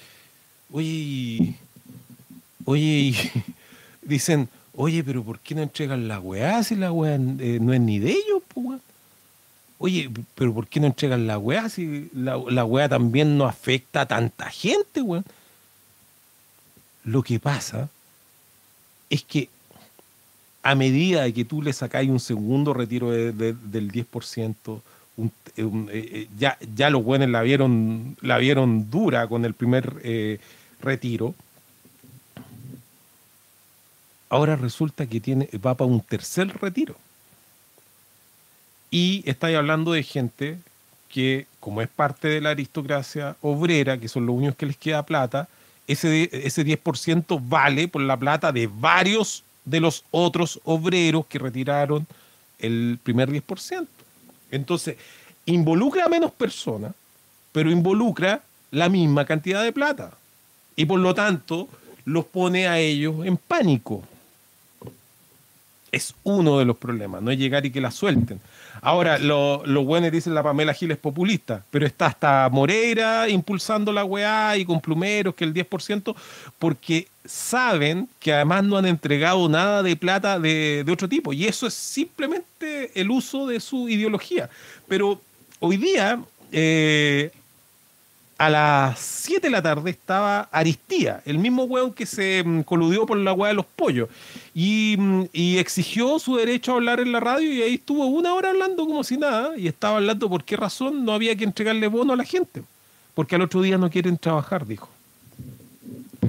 oye, 0.72 1.56
oye, 2.66 3.32
dicen, 4.02 4.50
oye, 4.76 5.04
pero 5.04 5.24
¿por 5.24 5.40
qué 5.40 5.54
no 5.54 5.62
entregan 5.62 6.08
la 6.08 6.20
weá 6.20 6.64
si 6.64 6.76
la 6.76 6.92
weá 6.92 7.16
eh, 7.16 7.60
no 7.62 7.74
es 7.74 7.80
ni 7.80 8.00
de 8.00 8.12
ellos? 8.12 8.42
Oye, 9.78 10.10
pero 10.36 10.54
¿por 10.54 10.68
qué 10.68 10.80
no 10.80 10.88
entregan 10.88 11.28
la 11.28 11.38
weá 11.38 11.70
si 11.70 12.10
la, 12.14 12.42
la 12.50 12.66
weá 12.66 12.88
también 12.90 13.38
no 13.38 13.46
afecta 13.46 14.02
a 14.02 14.06
tanta 14.08 14.50
gente, 14.50 15.02
weón? 15.02 15.26
Lo 17.04 17.22
que 17.22 17.40
pasa 17.40 17.90
es 19.10 19.24
que 19.24 19.50
a 20.64 20.76
medida 20.76 21.30
que 21.32 21.44
tú 21.44 21.62
le 21.62 21.74
sacáis 21.74 22.10
un 22.10 22.22
segundo 22.22 22.74
retiro 22.74 23.12
del 23.12 23.92
10%, 23.92 24.82
eh, 25.18 25.30
eh, 25.58 26.28
ya, 26.40 26.58
ya 26.74 26.90
los 26.90 27.04
buenos 27.04 27.30
la 27.30 27.42
vieron, 27.42 28.16
la 28.22 28.38
vieron 28.38 28.90
dura 28.90 29.28
con 29.28 29.44
el 29.44 29.54
primer 29.54 30.02
eh, 30.04 30.40
retiro. 30.82 31.36
Ahora 34.30 34.56
resulta 34.56 35.06
que 35.06 35.20
tiene, 35.20 35.50
va 35.64 35.76
para 35.76 35.92
un 35.92 36.00
tercer 36.00 36.48
retiro. 36.60 36.96
Y 38.90 39.22
estáis 39.30 39.58
hablando 39.58 39.92
de 39.92 40.04
gente 40.04 40.58
que, 41.10 41.46
como 41.60 41.82
es 41.82 41.90
parte 41.90 42.30
de 42.30 42.42
la 42.42 42.52
aristocracia 42.52 43.36
obrera, 43.42 43.98
que 44.00 44.08
son 44.08 44.26
los 44.26 44.36
únicos 44.36 44.56
que 44.56 44.66
les 44.66 44.78
queda 44.78 45.06
plata, 45.06 45.50
ese, 45.88 46.30
ese 46.32 46.66
10% 46.66 47.42
vale 47.44 47.90
por 47.90 48.02
la 48.02 48.18
plata 48.18 48.52
de 48.52 48.68
varios 48.68 49.44
de 49.66 49.80
los 49.80 50.04
otros 50.12 50.60
obreros 50.64 51.26
que 51.26 51.40
retiraron 51.40 52.06
el 52.60 53.00
primer 53.02 53.30
10%. 53.30 53.88
Entonces, 54.52 54.98
involucra 55.46 56.06
a 56.06 56.10
menos 56.10 56.32
personas, 56.32 56.94
pero 57.52 57.72
involucra 57.72 58.42
la 58.72 58.90
misma 58.90 59.26
cantidad 59.26 59.64
de 59.64 59.72
plata. 59.72 60.12
Y 60.76 60.86
por 60.86 61.00
lo 61.00 61.14
tanto, 61.14 61.68
los 62.06 62.26
pone 62.26 62.68
a 62.68 62.80
ellos 62.80 63.26
en 63.26 63.38
pánico. 63.38 64.04
Es 65.94 66.16
uno 66.24 66.58
de 66.58 66.66
los 66.66 66.76
problemas, 66.76 67.22
no 67.22 67.32
es 67.32 67.38
llegar 67.38 67.66
y 67.66 67.72
que 67.72 67.80
la 67.80 67.92
suelten. 67.92 68.42
Ahora, 68.82 69.18
los 69.18 69.66
lo 69.66 69.86
buenos 69.86 70.12
dicen 70.12 70.34
la 70.34 70.44
Pamela 70.44 70.74
Giles 70.74 70.98
populista, 70.98 71.64
pero 71.70 71.86
está 71.86 72.08
hasta 72.08 72.50
Moreira 72.52 73.30
impulsando 73.30 73.94
la 73.94 74.04
weá 74.04 74.58
y 74.58 74.66
con 74.66 74.82
plumeros 74.82 75.36
que 75.36 75.44
el 75.46 75.54
10%, 75.54 76.16
porque 76.60 77.08
saben 77.26 78.10
que 78.20 78.34
además 78.34 78.64
no 78.64 78.78
han 78.78 78.88
entregado 78.88 79.48
nada 79.48 79.84
de 79.84 79.96
plata 79.96 80.40
de, 80.40 80.84
otro 80.92 81.08
tipo. 81.08 81.32
Y 81.32 81.46
eso 81.46 81.68
es 81.68 81.74
simplemente 81.76 82.92
el 83.00 83.12
uso 83.12 83.48
de 83.48 83.60
su 83.60 83.88
ideología. 83.88 84.50
Pero 84.88 85.22
hoy 85.60 85.78
día 85.78 86.20
eh, 86.52 87.32
a 88.38 88.50
las 88.50 89.00
7 89.00 89.48
de 89.48 89.52
la 89.52 89.62
tarde 89.62 89.92
estaba 89.92 90.50
Aristía, 90.52 91.22
el 91.26 91.38
mismo 91.38 91.64
weón 91.64 91.94
que 91.94 92.06
se 92.06 92.44
mm, 92.44 92.62
coludió 92.64 93.06
por 93.06 93.18
la 93.18 93.34
weá 93.34 93.50
de 93.50 93.56
los 93.56 93.66
pollos, 93.66 94.10
mm, 94.54 95.24
y, 95.32 95.58
exigió 95.58 96.20
su 96.20 96.36
derecho 96.36 96.72
a 96.72 96.76
hablar 96.76 97.00
en 97.00 97.12
la 97.12 97.20
radio 97.20 97.52
y 97.52 97.62
ahí 97.62 97.74
estuvo 97.76 98.06
una 98.08 98.34
hora 98.34 98.50
hablando 98.50 98.86
como 98.86 99.04
si 99.04 99.18
nada, 99.18 99.58
y 99.58 99.68
estaba 99.68 99.98
hablando 99.98 100.30
por 100.30 100.44
qué 100.44 100.58
razón 100.58 101.06
no 101.06 101.14
había 101.14 101.36
que 101.36 101.44
entregarle 101.44 101.88
bono 101.88 102.14
a 102.14 102.18
la 102.18 102.24
gente, 102.24 102.64
porque 103.14 103.36
al 103.36 103.42
otro 103.42 103.62
día 103.62 103.78
no 103.78 103.90
quieren 103.90 104.18
trabajar, 104.18 104.66
dijo. 104.66 104.93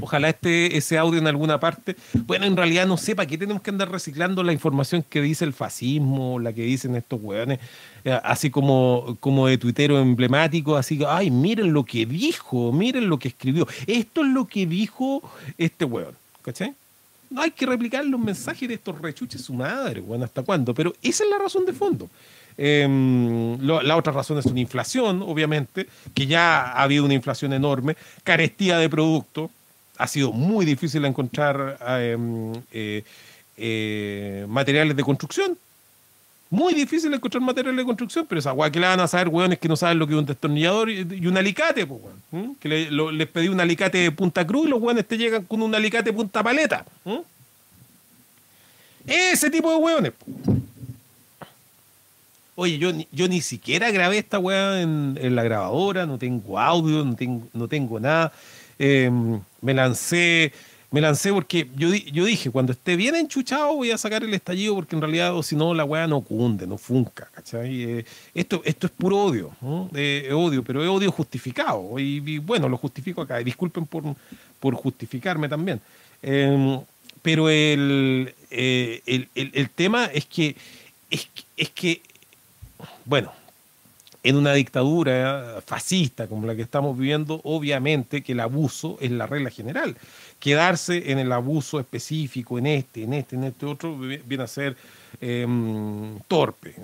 Ojalá 0.04 0.28
esté 0.28 0.76
ese 0.76 0.98
audio 0.98 1.18
en 1.18 1.26
alguna 1.26 1.58
parte. 1.58 1.96
Bueno, 2.26 2.44
en 2.44 2.58
realidad 2.58 2.86
no 2.86 2.98
sé 2.98 3.16
para 3.16 3.26
qué 3.26 3.38
tenemos 3.38 3.62
que 3.62 3.70
andar 3.70 3.90
reciclando 3.90 4.42
la 4.42 4.52
información 4.52 5.02
que 5.02 5.22
dice 5.22 5.46
el 5.46 5.54
fascismo, 5.54 6.38
la 6.38 6.52
que 6.52 6.60
dicen 6.60 6.94
estos 6.94 7.18
hueones, 7.22 7.58
eh, 8.04 8.20
así 8.22 8.50
como, 8.50 9.16
como 9.18 9.46
de 9.46 9.56
tuitero 9.56 9.98
emblemático, 9.98 10.76
así 10.76 10.98
que, 10.98 11.06
ay, 11.08 11.30
miren 11.30 11.72
lo 11.72 11.84
que 11.84 12.04
dijo, 12.04 12.70
miren 12.70 13.08
lo 13.08 13.18
que 13.18 13.28
escribió. 13.28 13.66
Esto 13.86 14.26
es 14.26 14.30
lo 14.30 14.44
que 14.44 14.66
dijo 14.66 15.22
este 15.56 15.86
hueón, 15.86 16.14
¿cachai? 16.42 16.74
No 17.30 17.40
hay 17.40 17.52
que 17.52 17.64
replicar 17.64 18.04
los 18.04 18.20
mensajes 18.20 18.68
de 18.68 18.74
estos 18.74 19.00
rechuches 19.00 19.40
su 19.40 19.54
madre, 19.54 20.02
bueno, 20.02 20.26
¿hasta 20.26 20.42
cuándo? 20.42 20.74
Pero 20.74 20.92
esa 21.00 21.24
es 21.24 21.30
la 21.30 21.38
razón 21.38 21.64
de 21.64 21.72
fondo. 21.72 22.10
Em, 22.58 23.58
la 23.58 23.96
otra 23.96 24.12
razón 24.12 24.36
es 24.36 24.44
una 24.44 24.60
inflación, 24.60 25.22
obviamente, 25.22 25.86
que 26.12 26.26
ya 26.26 26.72
ha 26.72 26.82
habido 26.82 27.06
una 27.06 27.14
inflación 27.14 27.54
enorme, 27.54 27.96
carestía 28.22 28.76
de 28.76 28.90
producto, 28.90 29.50
ha 29.98 30.06
sido 30.06 30.32
muy 30.32 30.64
difícil 30.64 31.04
encontrar 31.04 31.78
em, 32.00 32.52
eh, 32.72 33.04
eh, 33.56 34.46
materiales 34.48 34.96
de 34.96 35.02
construcción. 35.02 35.56
Muy 36.50 36.74
difícil 36.74 37.12
encontrar 37.12 37.42
materiales 37.42 37.78
de 37.78 37.84
construcción, 37.84 38.26
pero 38.28 38.38
esa 38.38 38.52
guay 38.52 38.70
que 38.70 38.78
le 38.78 38.86
van 38.86 39.00
a 39.00 39.08
saber, 39.08 39.28
weones 39.28 39.58
que 39.58 39.68
no 39.68 39.76
saben 39.76 39.98
lo 39.98 40.06
que 40.06 40.12
es 40.12 40.18
un 40.18 40.26
destornillador 40.26 40.90
y, 40.90 41.26
un 41.26 41.36
alicate, 41.36 41.86
pues, 41.86 42.00
Que 42.60 42.68
les 42.68 43.28
pedí 43.28 43.48
un 43.48 43.60
alicate 43.60 43.98
de 43.98 44.10
punta 44.12 44.46
cruz 44.46 44.66
y 44.66 44.70
los 44.70 44.80
weones 44.80 45.06
te 45.06 45.18
llegan 45.18 45.44
con 45.44 45.62
un 45.62 45.74
alicate 45.74 46.10
de 46.10 46.16
punta 46.16 46.42
paleta. 46.42 46.84
Ese 49.06 49.50
tipo 49.50 49.70
de 49.70 49.76
weones. 49.76 50.12
Oye, 52.56 52.78
yo, 52.78 52.92
yo 53.10 53.26
ni 53.26 53.40
siquiera 53.40 53.90
grabé 53.90 54.18
esta 54.18 54.38
weá 54.38 54.80
en, 54.80 55.34
la 55.34 55.42
grabadora, 55.42 56.06
no 56.06 56.18
tengo 56.18 56.58
audio, 56.58 57.04
no 57.04 57.16
tengo, 57.16 57.48
no 57.52 57.66
tengo 57.66 57.98
nada. 57.98 58.32
Em, 58.78 59.40
me 59.64 59.72
lancé, 59.72 60.52
me 60.90 61.00
lancé 61.00 61.32
porque 61.32 61.68
yo, 61.74 61.88
yo 61.88 62.26
dije, 62.26 62.50
cuando 62.50 62.72
esté 62.72 62.96
bien 62.96 63.16
enchuchado 63.16 63.74
voy 63.74 63.90
a 63.90 63.98
sacar 63.98 64.22
el 64.22 64.34
estallido 64.34 64.74
porque 64.74 64.94
en 64.94 65.00
realidad, 65.00 65.34
o 65.34 65.42
si 65.42 65.56
no, 65.56 65.72
la 65.72 65.84
weá 65.84 66.06
no 66.06 66.20
cunde, 66.20 66.66
no 66.66 66.76
funca, 66.76 67.28
¿cachai? 67.34 67.82
Eh, 67.82 68.04
esto, 68.34 68.60
esto 68.64 68.86
es 68.86 68.92
puro 68.92 69.18
odio, 69.18 69.50
eh, 69.94 70.30
odio, 70.32 70.62
pero 70.62 70.82
es 70.82 70.88
odio 70.88 71.10
justificado. 71.10 71.98
Y, 71.98 72.38
bueno, 72.38 72.68
lo 72.68 72.76
justifico 72.76 73.22
acá. 73.22 73.38
Disculpen 73.38 73.86
por, 73.86 74.04
por 74.60 74.74
justificarme 74.74 75.48
también. 75.48 75.80
Em, 76.22 76.78
pero 77.22 77.48
el, 77.48 78.34
eh, 78.50 79.00
el, 79.06 79.28
el, 79.34 79.70
tema 79.70 80.04
es 80.06 80.26
que, 80.26 80.54
es, 81.10 81.26
es 81.56 81.70
que 81.70 82.02
bueno, 83.06 83.32
en 84.24 84.36
una 84.36 84.54
dictadura 84.54 85.62
fascista 85.64 86.26
como 86.26 86.46
la 86.46 86.56
que 86.56 86.62
estamos 86.62 86.98
viviendo, 86.98 87.42
obviamente 87.44 88.22
que 88.22 88.32
el 88.32 88.40
abuso 88.40 88.96
es 89.00 89.10
la 89.10 89.26
regla 89.26 89.50
general. 89.50 89.96
Quedarse 90.40 91.12
en 91.12 91.18
el 91.18 91.30
abuso 91.30 91.78
específico, 91.78 92.58
en 92.58 92.66
este, 92.66 93.02
en 93.04 93.12
este, 93.12 93.36
en 93.36 93.44
este 93.44 93.66
otro, 93.66 93.96
viene 93.98 94.44
a 94.44 94.46
ser 94.46 94.76
em, 95.20 96.18
torpe, 96.26 96.74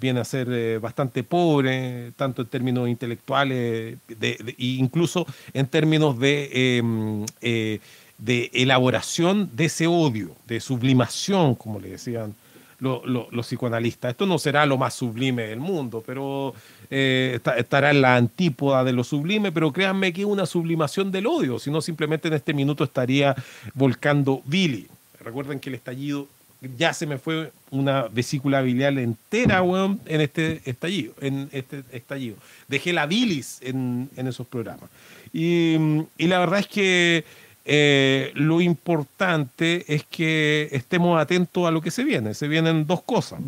viene 0.00 0.20
a 0.20 0.24
ser 0.24 0.46
eh, 0.50 0.78
bastante 0.78 1.24
pobre, 1.24 2.12
tanto 2.16 2.42
en 2.42 2.48
términos 2.48 2.88
intelectuales 2.88 3.98
e 4.20 4.54
incluso 4.56 5.26
en 5.52 5.66
términos 5.66 6.16
de, 6.18 6.78
em, 6.78 7.26
eh, 7.40 7.80
de 8.18 8.50
elaboración 8.54 9.50
de 9.52 9.64
ese 9.64 9.88
odio, 9.88 10.36
de 10.46 10.60
sublimación, 10.60 11.56
como 11.56 11.80
le 11.80 11.90
decían 11.90 12.36
los 12.78 13.46
psicoanalistas. 13.46 14.12
Esto 14.12 14.26
no 14.26 14.38
será 14.38 14.66
lo 14.66 14.76
más 14.76 14.94
sublime 14.94 15.44
del 15.44 15.60
mundo, 15.60 16.02
pero 16.04 16.54
eh, 16.90 17.38
estará 17.56 17.90
en 17.90 18.02
la 18.02 18.16
antípoda 18.16 18.84
de 18.84 18.92
lo 18.92 19.04
sublime, 19.04 19.52
pero 19.52 19.72
créanme 19.72 20.12
que 20.12 20.22
es 20.22 20.26
una 20.26 20.46
sublimación 20.46 21.10
del 21.10 21.26
odio, 21.26 21.58
si 21.58 21.70
no 21.70 21.80
simplemente 21.80 22.28
en 22.28 22.34
este 22.34 22.54
minuto 22.54 22.84
estaría 22.84 23.34
volcando 23.74 24.42
Billy. 24.44 24.86
Recuerden 25.20 25.60
que 25.60 25.70
el 25.70 25.76
estallido 25.76 26.28
ya 26.76 26.94
se 26.94 27.06
me 27.06 27.18
fue 27.18 27.52
una 27.70 28.02
vesícula 28.04 28.62
biliar 28.62 28.98
entera, 28.98 29.62
en 30.06 30.20
este 30.20 30.62
estallido, 30.64 31.14
en 31.20 31.48
este 31.52 31.82
estallido. 31.92 32.36
Dejé 32.68 32.92
la 32.92 33.06
bilis 33.06 33.58
en, 33.60 34.08
esos 34.16 34.46
programas. 34.46 34.88
y 35.32 35.76
la 36.18 36.38
verdad 36.38 36.60
es 36.60 36.68
que 36.68 37.24
eh, 37.64 38.32
lo 38.34 38.60
importante 38.60 39.84
es 39.92 40.04
que 40.04 40.68
estemos 40.72 41.20
atentos 41.20 41.66
a 41.66 41.70
lo 41.70 41.80
que 41.80 41.90
se 41.90 42.04
viene. 42.04 42.34
Se 42.34 42.48
vienen 42.48 42.86
dos 42.86 43.02
cosas. 43.02 43.40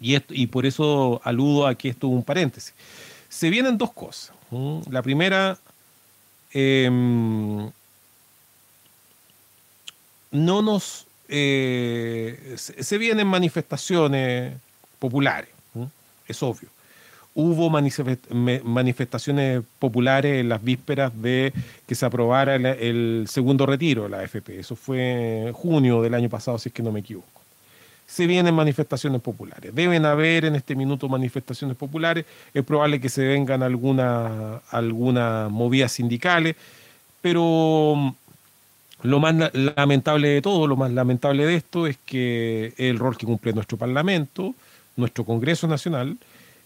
Y, 0.00 0.16
y 0.30 0.46
por 0.48 0.66
eso 0.66 1.20
aludo 1.24 1.66
a 1.66 1.74
que 1.74 1.90
esto 1.90 2.08
es 2.08 2.12
un 2.12 2.24
paréntesis. 2.24 2.74
Se 3.28 3.50
vienen 3.50 3.78
dos 3.78 3.92
cosas. 3.92 4.32
La 4.90 5.02
primera, 5.02 5.58
em, 6.52 7.70
no 10.30 10.62
nos... 10.62 11.06
Eh, 11.28 12.56
se, 12.58 12.98
vienen 12.98 13.26
manifestaciones 13.26 14.54
populares, 14.98 15.48
es 16.28 16.42
obvio 16.42 16.68
hubo 17.34 17.70
manifestaciones 17.70 19.62
populares 19.78 20.40
en 20.40 20.48
las 20.48 20.62
vísperas 20.62 21.12
de 21.20 21.52
que 21.86 21.94
se 21.94 22.04
aprobara 22.04 22.56
el, 22.56 23.24
segundo 23.28 23.64
retiro 23.64 24.04
de 24.04 24.08
la 24.10 24.18
AFP. 24.20 24.60
Eso 24.60 24.76
fue 24.76 25.50
junio 25.54 26.02
del 26.02 26.14
año 26.14 26.28
pasado, 26.28 26.58
si 26.58 26.68
es 26.68 26.74
que 26.74 26.82
no 26.82 26.92
me 26.92 27.00
equivoco. 27.00 27.26
Se 28.06 28.26
vienen 28.26 28.54
manifestaciones 28.54 29.22
populares. 29.22 29.74
Deben 29.74 30.04
haber 30.04 30.44
en 30.44 30.56
este 30.56 30.74
minuto 30.74 31.08
manifestaciones 31.08 31.76
populares. 31.76 32.26
Es 32.52 32.62
probable 32.62 33.00
que 33.00 33.08
se 33.08 33.26
vengan 33.26 33.62
algunas 33.62 34.60
alguna 34.70 35.48
movidas 35.50 35.92
sindicales, 35.92 36.56
pero 37.22 37.94
mm, 37.96 38.10
lo 39.04 39.18
más 39.18 39.34
lamentable 39.54 40.28
de 40.28 40.42
todo, 40.42 40.66
lo 40.66 40.76
más 40.76 40.90
lamentable 40.92 41.46
de 41.46 41.54
esto 41.54 41.86
es 41.86 41.96
que 42.04 42.74
el 42.76 42.98
rol 42.98 43.16
que 43.16 43.24
cumple 43.24 43.54
nuestro 43.54 43.78
Parlamento, 43.78 44.54
nuestro 44.96 45.24
Congreso 45.24 45.66
Nacional, 45.66 46.18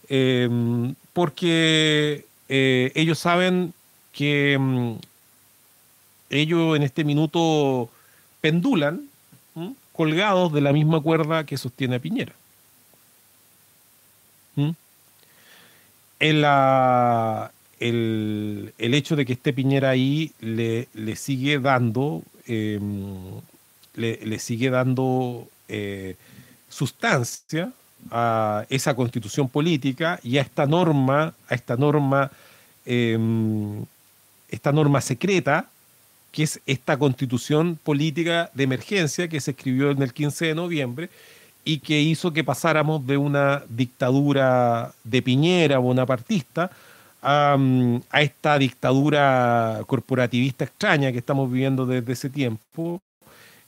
Em, 0.08 0.94
porque 1.12 2.26
eh, 2.48 2.92
ellos 2.94 3.18
saben 3.18 3.74
que 4.12 4.54
em, 4.54 4.98
ellos 6.30 6.76
en 6.76 6.82
este 6.82 7.04
minuto 7.04 7.90
pendulan 8.40 9.02
colgados 9.92 10.52
de 10.52 10.60
la 10.60 10.72
misma 10.72 11.00
cuerda 11.00 11.44
que 11.44 11.56
sostiene 11.56 11.96
a 11.96 11.98
Piñera. 11.98 12.34
el, 17.80 18.72
hecho 18.78 19.16
de 19.16 19.26
que 19.26 19.32
esté 19.32 19.52
Piñera 19.52 19.90
ahí 19.90 20.32
le, 20.40 21.16
sigue 21.16 21.58
dando, 21.58 22.22
em, 22.46 23.40
le, 23.94 24.38
sigue 24.38 24.70
dando 24.70 25.48
eh, 25.68 26.16
sustancia 26.68 27.72
a 28.10 28.64
esa 28.68 28.94
constitución 28.94 29.48
política 29.48 30.20
y 30.22 30.38
a 30.38 30.42
esta 30.42 30.66
norma, 30.66 31.34
a 31.48 31.54
esta 31.54 31.76
norma, 31.76 32.30
em, 32.84 33.84
esta 34.48 34.72
norma 34.72 35.00
secreta, 35.00 35.68
que 36.32 36.42
es 36.42 36.60
esta 36.66 36.98
constitución 36.98 37.78
política 37.82 38.50
de 38.54 38.64
emergencia 38.64 39.28
que 39.28 39.40
se 39.40 39.52
escribió 39.52 39.90
en 39.90 40.02
el 40.02 40.12
15 40.12 40.46
de 40.46 40.54
noviembre 40.54 41.10
y 41.64 41.78
que 41.78 42.00
hizo 42.00 42.32
que 42.32 42.44
pasáramos 42.44 43.06
de 43.06 43.16
una 43.16 43.62
dictadura 43.68 44.92
de 45.02 45.22
Piñera 45.22 45.78
bonapartista 45.78 46.70
a, 47.22 47.56
a 48.10 48.22
esta 48.22 48.58
dictadura 48.58 49.80
corporativista 49.86 50.64
extraña 50.64 51.10
que 51.10 51.18
estamos 51.18 51.50
viviendo 51.50 51.86
desde 51.86 52.12
ese 52.12 52.30
tiempo, 52.30 53.00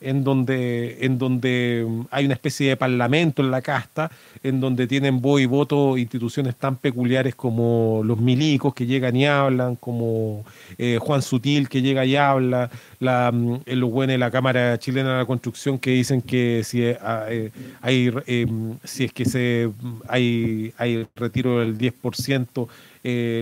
en 0.00 0.22
donde, 0.22 1.04
en 1.04 1.18
donde 1.18 1.84
mm, 1.86 2.02
hay 2.10 2.24
una 2.24 2.34
especie 2.34 2.68
de 2.68 2.76
parlamento 2.76 3.42
en 3.42 3.50
la 3.50 3.62
casta, 3.62 4.10
en 4.42 4.60
donde 4.60 4.86
tienen 4.86 5.20
voz 5.20 5.40
y 5.40 5.46
voto 5.46 5.98
instituciones 5.98 6.56
tan 6.56 6.76
peculiares 6.76 7.34
como 7.34 8.02
los 8.04 8.18
milicos 8.18 8.74
que 8.74 8.86
llegan 8.86 9.16
y 9.16 9.26
hablan, 9.26 9.76
como 9.76 10.44
eh, 10.78 10.98
Juan 11.00 11.22
Sutil 11.22 11.68
que 11.68 11.82
llega 11.82 12.04
y 12.04 12.16
habla, 12.16 12.70
la, 13.00 13.30
mm, 13.32 13.62
los 13.66 13.90
buenos 13.90 14.14
de 14.14 14.18
la 14.18 14.30
Cámara 14.30 14.78
Chilena 14.78 15.12
de 15.12 15.18
la 15.18 15.26
Construcción 15.26 15.78
que 15.78 15.90
dicen 15.90 16.22
que 16.22 16.62
si, 16.64 16.82
eh, 16.82 16.98
ah, 17.02 17.26
eh, 17.28 17.50
hay, 17.80 18.10
mm, 18.10 18.78
si 18.84 19.04
es 19.04 19.12
que 19.12 19.24
se, 19.24 19.70
hay, 20.08 20.72
hay 20.78 21.06
retiro 21.16 21.60
del 21.60 21.76
10%, 21.76 22.68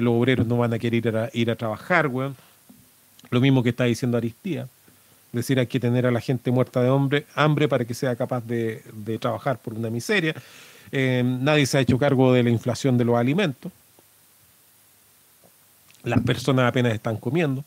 los 0.01 0.15
obreros 0.15 0.47
no 0.47 0.59
van 0.59 0.73
a 0.73 0.79
querer 0.79 1.07
ir 1.07 1.17
a, 1.17 1.31
ir 1.33 1.51
a 1.51 1.57
trabajar, 1.57 2.11
Lo 3.31 3.41
mismo 3.41 3.63
que 3.63 3.71
está 3.71 3.85
diciendo 3.85 4.17
Aristía 4.17 4.69
decir, 5.37 5.59
hay 5.59 5.67
que 5.67 5.81
tener 5.81 6.07
a 6.07 6.11
la 6.11 6.21
gente 6.21 6.51
muerta 6.51 6.83
de 6.83 6.89
hambre, 6.89 7.27
hambre 7.35 7.69
para 7.69 7.85
que 7.85 7.95
sea 7.95 8.17
capaz 8.17 8.45
de, 8.45 8.83
trabajar 9.21 9.59
por 9.59 9.75
una 9.75 9.91
miseria. 9.91 10.35
Eh, 10.93 11.23
nadie 11.25 11.67
se 11.67 11.79
ha 11.79 11.81
hecho 11.81 11.99
cargo 11.99 12.33
de 12.33 12.43
la 12.43 12.51
inflación 12.51 12.99
de 12.99 13.05
los 13.05 13.17
alimentos. 13.17 13.73
Las 16.05 16.21
personas 16.21 16.69
apenas 16.69 16.95
están 16.95 17.17
comiendo. 17.17 17.65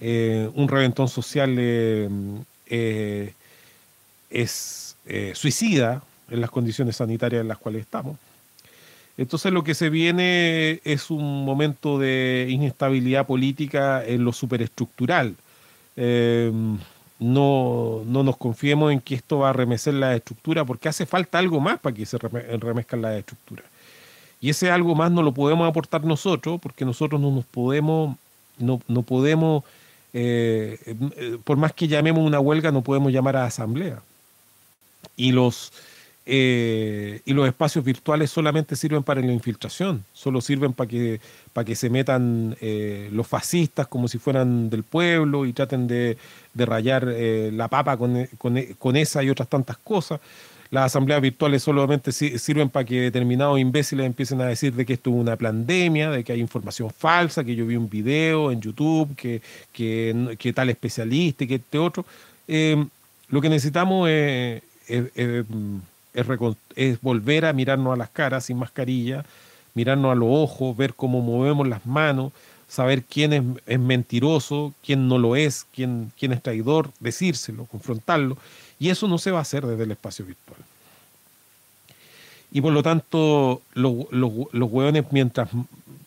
Eh, 0.00 0.48
un 0.54 0.68
reventón 0.68 1.08
social 1.08 1.54
eh, 1.58 3.32
es 4.30 4.96
suicida 5.34 6.02
en 6.30 6.40
las 6.40 6.50
condiciones 6.50 6.96
sanitarias 6.96 7.42
en 7.42 7.48
las 7.48 7.58
cuales 7.58 7.82
estamos. 7.82 8.16
Entonces 9.18 9.52
lo 9.52 9.64
que 9.64 9.74
se 9.74 9.88
viene 9.88 10.80
es 10.84 11.10
un 11.10 11.44
momento 11.44 11.98
de 11.98 12.46
inestabilidad 12.50 13.26
política 13.26 14.04
en 14.04 14.24
lo 14.24 14.32
superestructural 14.32 15.36
Em, 15.96 16.78
no, 17.18 18.02
no, 18.06 18.22
nos 18.22 18.36
confiemos 18.36 18.92
en 18.92 19.00
que 19.00 19.14
esto 19.14 19.38
va 19.38 19.50
a 19.50 19.52
remecer 19.52 19.94
la 19.94 20.14
estructura, 20.14 20.64
porque 20.64 20.88
hace 20.88 21.06
falta 21.06 21.38
algo 21.38 21.60
más 21.60 21.80
para 21.80 21.96
que 21.96 22.04
se 22.04 22.18
remezcan 22.18 23.02
las 23.02 23.16
estructuras. 23.16 23.64
Y 24.40 24.50
ese 24.50 24.70
algo 24.70 24.94
más 24.94 25.10
no 25.10 25.22
lo 25.22 25.32
podemos 25.32 25.68
aportar 25.68 26.04
nosotros, 26.04 26.60
porque 26.60 26.84
nosotros 26.84 27.20
no 27.20 27.30
nos 27.30 27.46
podemos, 27.46 28.16
no, 28.58 28.80
no 28.86 29.02
podemos, 29.02 29.64
eh, 30.12 30.78
eh, 30.86 31.38
por 31.42 31.56
más 31.56 31.72
que 31.72 31.88
llamemos 31.88 32.22
una 32.24 32.40
huelga, 32.40 32.70
no 32.70 32.82
podemos 32.82 33.12
llamar 33.12 33.36
a 33.36 33.46
asamblea. 33.46 34.02
Y 35.16 35.32
los, 35.32 35.72
eh, 36.28 37.20
y 37.24 37.32
los 37.34 37.46
espacios 37.46 37.84
virtuales 37.84 38.32
solamente 38.32 38.74
sirven 38.74 39.04
para 39.04 39.20
la 39.20 39.32
infiltración, 39.32 40.04
solo 40.12 40.40
sirven 40.40 40.72
para 40.72 40.88
que, 40.88 41.20
para 41.52 41.64
que 41.64 41.76
se 41.76 41.88
metan 41.88 42.56
eh, 42.60 43.08
los 43.12 43.28
fascistas 43.28 43.86
como 43.86 44.08
si 44.08 44.18
fueran 44.18 44.68
del 44.68 44.82
pueblo 44.82 45.46
y 45.46 45.52
traten 45.52 45.86
de, 45.86 46.18
rayar 46.56 47.06
eh, 47.08 47.52
la 47.52 47.68
papa 47.68 47.96
con, 47.96 48.28
con, 48.38 48.96
esa 48.96 49.22
y 49.22 49.30
otras 49.30 49.48
tantas 49.48 49.76
cosas. 49.78 50.20
Las 50.72 50.86
asambleas 50.86 51.20
virtuales 51.20 51.62
solamente 51.62 52.10
sirven 52.10 52.70
para 52.70 52.84
que 52.84 53.02
determinados 53.02 53.60
imbéciles 53.60 54.04
empiecen 54.04 54.40
a 54.40 54.46
decir 54.46 54.74
de 54.74 54.84
que 54.84 54.94
esto 54.94 55.10
es 55.10 55.16
una 55.16 55.36
pandemia, 55.36 56.10
de 56.10 56.24
que 56.24 56.32
hay 56.32 56.40
información 56.40 56.90
falsa, 56.90 57.44
que 57.44 57.54
yo 57.54 57.66
vi 57.66 57.76
un 57.76 57.88
video 57.88 58.50
en 58.50 58.60
YouTube, 58.60 59.14
que, 59.14 59.40
que, 59.72 60.52
tal 60.52 60.70
especialista 60.70 61.44
y 61.44 61.46
que 61.46 61.54
este 61.54 61.78
otro. 61.78 62.04
lo 62.48 63.40
que 63.40 63.48
necesitamos 63.48 64.08
es 64.08 64.62
es, 66.74 67.00
volver 67.00 67.44
a 67.44 67.52
mirarnos 67.52 67.92
a 67.92 67.96
las 67.96 68.10
caras 68.10 68.46
sin 68.46 68.58
mascarilla, 68.58 69.24
mirarnos 69.74 70.12
a 70.12 70.14
los 70.14 70.28
ojos, 70.30 70.76
ver 70.76 70.94
cómo 70.94 71.20
movemos 71.20 71.68
las 71.68 71.84
manos, 71.86 72.32
saber 72.68 73.02
quién 73.02 73.58
es, 73.66 73.78
mentiroso, 73.78 74.74
quién 74.84 75.08
no 75.08 75.18
lo 75.18 75.36
es, 75.36 75.66
quién, 75.74 76.10
quién 76.18 76.32
es 76.32 76.42
traidor, 76.42 76.90
decírselo, 76.98 77.66
confrontarlo. 77.66 78.36
Y 78.78 78.88
eso 78.88 79.06
no 79.06 79.18
se 79.18 79.30
va 79.30 79.38
a 79.38 79.42
hacer 79.42 79.64
desde 79.66 79.84
el 79.84 79.90
espacio 79.90 80.24
virtual. 80.24 80.58
Y 82.50 82.60
por 82.60 82.72
lo 82.72 82.82
tanto, 82.82 83.60
los, 83.74 84.06
los, 84.10 84.70
hueones, 84.70 85.04
mientras 85.10 85.48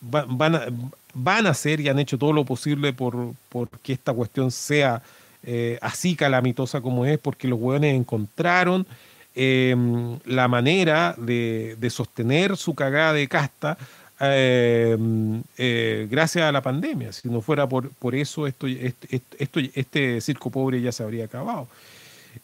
van, 0.00 0.54
a, 0.54 0.66
van 1.14 1.46
a 1.46 1.50
hacer 1.50 1.80
y 1.80 1.88
han 1.88 1.98
hecho 1.98 2.18
todo 2.18 2.32
lo 2.32 2.44
posible 2.44 2.92
por, 2.92 3.34
que 3.82 3.92
esta 3.92 4.12
cuestión 4.12 4.50
sea 4.50 5.02
eh, 5.42 5.78
así 5.80 6.16
calamitosa 6.16 6.80
como 6.80 7.06
es, 7.06 7.18
porque 7.18 7.48
los 7.48 7.60
hueones 7.60 7.94
encontraron 7.94 8.86
Em, 9.34 10.18
la 10.24 10.48
manera 10.48 11.14
de, 11.16 11.88
sostener 11.88 12.56
su 12.56 12.74
cagada 12.74 13.12
de 13.12 13.28
casta 13.28 13.78
em, 14.18 15.40
eh, 15.56 16.08
gracias 16.10 16.44
a 16.44 16.52
la 16.52 16.60
pandemia. 16.60 17.12
Si 17.12 17.28
no 17.28 17.40
fuera 17.40 17.68
por, 17.68 17.90
por 17.90 18.14
eso, 18.14 18.46
esto, 18.46 18.66
esto, 18.66 19.60
este 19.74 20.20
circo 20.20 20.50
pobre 20.50 20.80
ya 20.80 20.92
se 20.92 21.02
habría 21.02 21.26
acabado. 21.26 21.68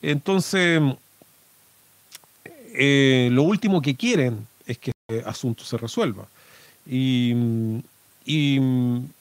Entonces, 0.01 0.81
eh, 2.75 3.29
lo 3.33 3.43
último 3.43 3.83
que 3.83 3.97
quieren 3.97 4.47
es 4.67 4.79
que 4.79 4.93
este 5.09 5.29
asunto 5.29 5.65
se 5.65 5.77
resuelva. 5.77 6.27
Y, 6.87 7.35
y 8.27 8.61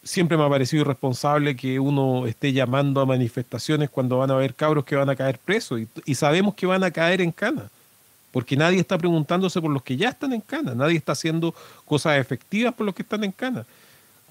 siempre 0.04 0.36
me 0.36 0.44
ha 0.44 0.50
parecido 0.50 0.82
irresponsable 0.82 1.56
que 1.56 1.80
uno 1.80 2.26
esté 2.26 2.52
llamando 2.52 3.00
a 3.00 3.06
manifestaciones 3.06 3.92
cuando 3.92 4.18
van 4.18 4.32
a 4.32 4.34
haber 4.34 4.56
cabros 4.56 4.84
que 4.84 4.96
van 4.96 5.10
a 5.12 5.16
caer 5.16 5.38
presos 5.38 5.80
y, 6.06 6.16
sabemos 6.16 6.56
que 6.56 6.66
van 6.66 6.84
a 6.84 6.90
caer 6.90 7.22
en 7.22 7.32
cana, 7.32 7.70
porque 8.32 8.58
nadie 8.58 8.80
está 8.80 8.98
preguntándose 8.98 9.62
por 9.62 9.70
los 9.70 9.84
que 9.84 9.96
ya 9.96 10.10
están 10.10 10.34
en 10.34 10.42
cana, 10.42 10.74
nadie 10.74 10.98
está 10.98 11.12
haciendo 11.12 11.54
cosas 11.86 12.18
efectivas 12.20 12.74
por 12.74 12.88
los 12.88 12.96
que 12.96 13.04
están 13.04 13.24
en 13.24 13.32
cana. 13.32 13.66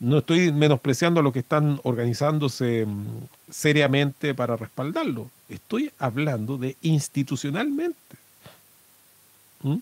No 0.00 0.18
estoy 0.18 0.50
menospreciando 0.50 1.20
a 1.20 1.22
los 1.22 1.32
que 1.32 1.38
están 1.38 1.78
organizándose 1.84 2.84
mm, 2.84 3.28
seriamente 3.52 4.34
para 4.34 4.56
respaldarlo, 4.56 5.30
estoy 5.48 5.92
hablando 6.00 6.58
de 6.58 6.76
institucionalmente. 6.82 7.96
¿Mm? 9.62 9.76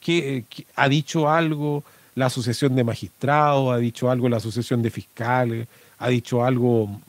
que 0.00 0.44
ha 0.74 0.88
dicho 0.88 1.30
algo? 1.30 1.84
La 2.14 2.26
Asociación 2.26 2.74
de 2.74 2.84
Magistrados, 2.84 3.72
ha 3.72 3.78
dicho 3.78 4.10
algo 4.10 4.28
la 4.28 4.36
Asociación 4.36 4.82
de 4.82 4.90
Fiscales, 4.90 5.68
ha 5.98 6.08
dicho 6.08 6.44
algo, 6.44 7.00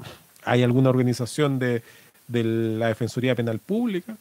hay 0.43 0.63
alguna 0.63 0.89
organización 0.89 1.59
de, 1.59 1.81
la 2.27 2.87
Defensoría 2.87 3.35
Penal 3.35 3.59
Pública. 3.59 4.15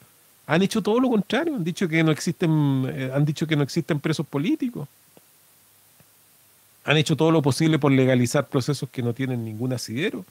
Han 0.47 0.63
hecho 0.63 0.83
todo 0.83 0.99
lo 0.99 1.09
contrario, 1.09 1.55
han 1.55 1.65
dicho 1.65 1.89
que 1.89 2.03
no 2.03 2.11
existen, 2.11 2.93
eh, 2.93 3.11
han 3.15 3.25
dicho 3.25 3.47
que 3.47 3.57
no 3.57 3.63
existen 3.63 4.01
presos 4.01 4.27
políticos. 4.27 4.89
Han 6.85 6.97
hecho 6.97 7.17
todo 7.17 7.31
lo 7.31 7.43
posible 7.43 7.79
por 7.79 7.93
legalizar 7.93 8.49
procesos 8.49 8.89
que 8.91 9.03
no 9.03 9.13
tienen 9.13 9.45
ningún 9.45 9.73
asidero. 9.73 10.25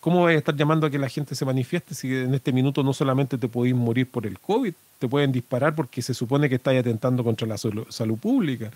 ¿Cómo 0.00 0.22
vas 0.24 0.34
a 0.34 0.38
estar 0.38 0.56
llamando 0.56 0.86
a 0.86 0.90
que 0.90 0.98
la 0.98 1.10
gente 1.10 1.34
se 1.34 1.44
manifieste 1.44 1.94
si 1.94 2.08
en 2.08 2.34
este 2.34 2.52
minuto 2.52 2.82
no 2.82 2.94
solamente 2.94 3.36
te 3.36 3.48
podéis 3.48 3.74
morir 3.74 4.10
por 4.10 4.26
el 4.26 4.38
COVID, 4.38 4.72
te 4.98 5.08
pueden 5.08 5.30
disparar 5.30 5.74
porque 5.74 6.00
se 6.00 6.14
supone 6.14 6.48
que 6.48 6.54
estás 6.54 6.74
atentando 6.74 7.22
contra 7.22 7.46
la 7.46 7.58
salud 7.58 8.18
pública? 8.18 8.70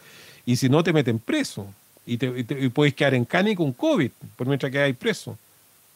Y 0.45 0.57
si 0.57 0.69
no, 0.69 0.85
te 0.85 0.93
meten 0.93 1.19
preso. 1.19 1.67
Y, 2.05 2.19
te, 2.19 2.29
puedes 2.69 2.93
quedar 2.93 3.15
en 3.15 3.25
cana 3.25 3.55
con 3.55 3.73
COVID, 3.73 4.11
por 4.37 4.47
mientras 4.47 4.71
que 4.71 4.79
hay 4.79 4.93
preso. 4.93 5.39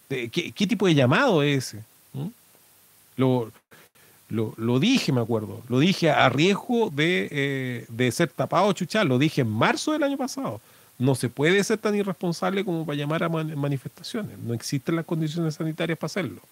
¿Qué, 0.08 0.52
tipo 0.66 0.86
de 0.86 0.94
llamado 0.94 1.42
es 1.42 1.74
ese? 1.74 1.84
¿Mm? 2.14 2.28
Lo, 3.16 3.52
lo, 4.30 4.80
dije, 4.80 5.12
me 5.12 5.20
acuerdo. 5.20 5.62
Lo 5.68 5.78
dije 5.78 6.10
a 6.10 6.30
riesgo 6.30 6.88
de, 6.88 7.28
eh, 7.30 7.84
de 7.88 8.10
ser 8.12 8.28
tapado, 8.28 8.72
chuchar. 8.72 9.04
Lo 9.04 9.18
dije 9.18 9.42
en 9.42 9.50
marzo 9.50 9.92
del 9.92 10.04
año 10.04 10.16
pasado 10.16 10.62
no 10.98 11.14
se 11.14 11.28
puede 11.28 11.62
ser 11.62 11.78
tan 11.78 11.94
irresponsable 11.94 12.64
como 12.64 12.84
para 12.84 12.96
llamar 12.96 13.22
a 13.22 13.28
manifestaciones. 13.28 14.36
No 14.38 14.52
existen 14.52 14.96
las 14.96 15.04
condiciones 15.04 15.54
sanitarias 15.54 15.96
para 15.96 16.06
hacerlo. 16.06 16.42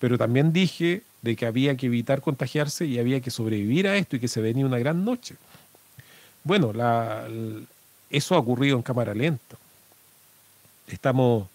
Pero 0.00 0.18
también 0.18 0.52
dije 0.52 1.02
de 1.22 1.36
que 1.36 1.46
había 1.46 1.76
que 1.76 1.86
evitar 1.86 2.20
contagiarse 2.20 2.84
y 2.86 2.98
había 2.98 3.20
que 3.20 3.30
sobrevivir 3.30 3.86
a 3.86 3.96
esto 3.96 4.16
y 4.16 4.20
que 4.20 4.28
se 4.28 4.40
venía 4.40 4.66
una 4.66 4.78
gran 4.78 5.04
noche. 5.04 5.36
Bueno, 6.42 6.72
eso 8.10 8.34
ha 8.34 8.38
ocurrido 8.38 8.76
en 8.76 8.82
cámara 8.82 9.14
lenta. 9.14 9.56
Estamos, 10.88 11.48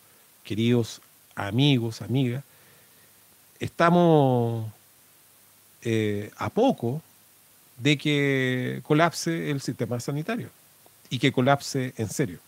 queridos 0.44 1.02
amigos, 1.36 2.02
amigas, 2.02 2.44
estamos 3.60 4.72
eh, 5.84 6.32
a 6.38 6.50
poco 6.50 7.02
de 7.78 7.98
que 7.98 8.80
colapse 8.84 9.52
el 9.52 9.62
sistema 9.62 10.00
sanitario 10.00 10.50
y 11.12 11.20
que 11.20 11.32
colapse 11.32 11.94
en 11.98 12.10
serio. 12.10 12.40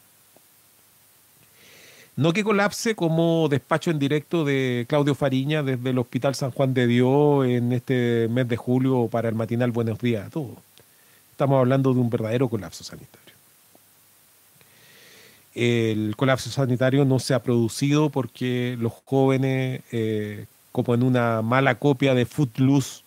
No 2.16 2.32
que 2.32 2.44
colapse 2.44 2.96
como 2.96 3.48
despacho 3.50 3.92
en 3.92 4.00
directo 4.00 4.46
de 4.46 4.86
Claudio 4.88 5.14
Fariña 5.14 5.64
desde 5.64 5.90
el 5.90 5.98
Hospital 6.00 6.34
San 6.34 6.52
Juan 6.52 6.74
de 6.74 6.88
Dios 6.88 7.46
en 7.46 7.74
este 7.74 8.28
mes 8.30 8.48
de 8.48 8.56
julio 8.56 9.10
para 9.12 9.30
el 9.30 9.36
matinal 9.36 9.72
Buenos 9.72 10.00
Días 10.00 10.28
a 10.28 10.30
todos. 10.30 10.58
Estamos 11.32 11.60
hablando 11.60 11.94
de 11.94 12.00
un 12.00 12.10
verdadero 12.10 12.48
colapso 12.50 12.84
sanitario. 12.84 13.34
El 15.56 16.16
colapso 16.16 16.50
sanitario 16.50 17.04
no 17.04 17.20
se 17.20 17.34
ha 17.34 17.44
producido 17.44 18.10
porque 18.12 18.78
los 18.80 18.94
jóvenes, 19.06 19.82
eh, 19.92 20.46
como 20.72 20.94
en 20.94 21.04
una 21.04 21.42
mala 21.42 21.76
copia 21.80 22.14
de 22.14 22.26
Footloose, 22.26 23.03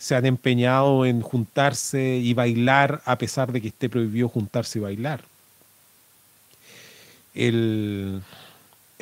se 0.00 0.16
han 0.16 0.24
empeñado 0.24 1.04
en 1.04 1.20
juntarse 1.20 2.16
y 2.16 2.32
bailar 2.32 3.02
a 3.04 3.18
pesar 3.18 3.52
de 3.52 3.60
que 3.60 3.68
esté 3.68 3.90
prohibido 3.90 4.30
juntarse 4.30 4.78
y 4.78 4.82
bailar. 4.82 5.20
El, 7.34 8.22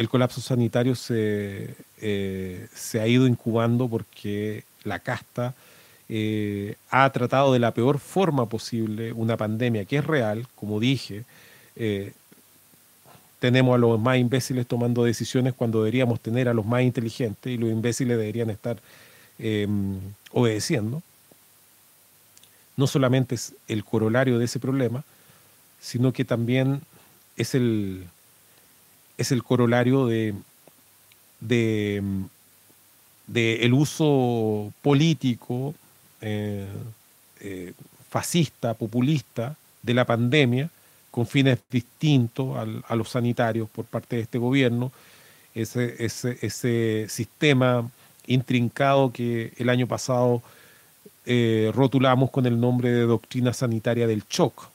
colapso 0.09 0.41
sanitario 0.41 0.97
se, 0.97 1.77
eh, 2.01 2.67
se, 2.75 3.01
ha 3.01 3.07
ido 3.07 3.29
incubando 3.29 3.87
porque 3.87 4.65
la 4.83 4.99
casta 4.99 5.55
eh, 6.09 6.75
ha 6.91 7.09
tratado 7.11 7.53
de 7.53 7.61
la 7.61 7.73
peor 7.73 8.01
forma 8.01 8.47
posible 8.47 9.13
una 9.13 9.37
pandemia 9.37 9.85
que 9.85 9.99
es 9.99 10.05
real, 10.05 10.49
como 10.57 10.81
dije. 10.81 11.23
Eh, 11.77 12.13
tenemos 13.39 13.77
a 13.77 13.79
los 13.79 14.01
más 14.01 14.19
imbéciles 14.19 14.67
tomando 14.67 15.05
decisiones 15.05 15.55
cuando 15.55 15.79
deberíamos 15.79 16.19
tener 16.19 16.49
a 16.49 16.55
los 16.55 16.67
más 16.67 16.83
inteligentes 16.83 17.53
y 17.53 17.57
los 17.57 17.71
imbéciles 17.71 18.19
deberían 18.19 18.51
estar 18.51 18.79
Em, 19.39 20.01
obedeciendo, 20.33 21.01
no 22.77 22.89
solamente 22.89 23.37
es 23.37 23.55
el 23.69 23.85
corolario 23.85 24.39
de 24.39 24.47
ese 24.47 24.59
problema, 24.59 25.05
sino 25.81 26.13
que 26.13 26.25
también 26.25 26.81
es 27.37 27.55
el, 27.55 28.05
es 29.17 29.31
el 29.31 29.45
corolario 29.45 30.07
de, 30.07 30.35
de, 31.41 32.03
el 33.61 33.73
uso 33.73 34.73
político, 34.83 35.75
eh, 36.21 36.67
eh, 37.41 37.75
fascista, 38.11 38.75
populista 38.75 39.57
de 39.83 39.95
la 39.95 40.05
pandemia 40.05 40.69
con 41.13 41.27
fines 41.27 41.59
distintos 41.71 42.57
a 42.87 42.97
los 42.97 43.09
sanitarios 43.09 43.69
por 43.71 43.85
parte 43.85 44.17
de 44.17 44.23
este 44.23 44.39
gobierno, 44.39 44.93
ese, 45.55 46.05
ese, 46.05 46.39
ese 46.43 47.07
sistema 47.09 47.89
intrincado 48.29 49.13
que 49.13 49.53
el 49.57 49.69
año 49.69 49.87
pasado 49.87 50.43
eh, 51.27 51.73
rotulamos 51.75 52.31
con 52.31 52.47
el 52.47 52.59
nombre 52.61 52.91
de 52.91 53.03
doctrina 53.03 53.53
sanitaria 53.53 54.07
del 54.07 54.23
shock, 54.29 54.71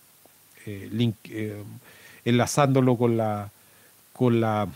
eh, 0.65 1.13
eh, 1.29 1.63
enlazándolo 2.25 2.95
con 2.97 3.17
la, 3.17 3.49
con 4.13 4.41
la 4.41 4.67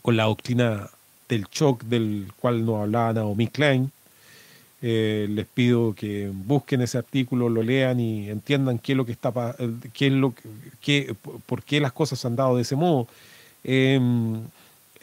con 0.00 0.16
la 0.16 0.24
doctrina 0.24 0.88
del 1.28 1.46
shock 1.50 1.82
del 1.82 2.32
cual 2.38 2.64
nos 2.64 2.82
hablaba 2.82 3.12
Naomi 3.12 3.48
Klein. 3.48 3.90
Les 4.80 5.46
pido 5.46 5.94
que 5.94 6.30
busquen 6.32 6.80
ese 6.80 6.96
artículo, 6.96 7.48
lo 7.48 7.62
lean 7.62 7.98
y 7.98 8.30
entiendan 8.30 8.78
qué 8.78 8.92
es 8.92 8.96
lo 8.96 9.04
que 9.04 9.10
está, 9.10 9.32
qué 9.92 10.06
es 10.06 10.12
lo 10.12 10.32
que, 10.80 11.16
por 11.46 11.64
qué 11.64 11.80
las 11.80 11.92
cosas 11.92 12.24
han 12.24 12.36
dado 12.36 12.54
de 12.54 12.62
ese 12.62 12.76
modo. 12.76 13.08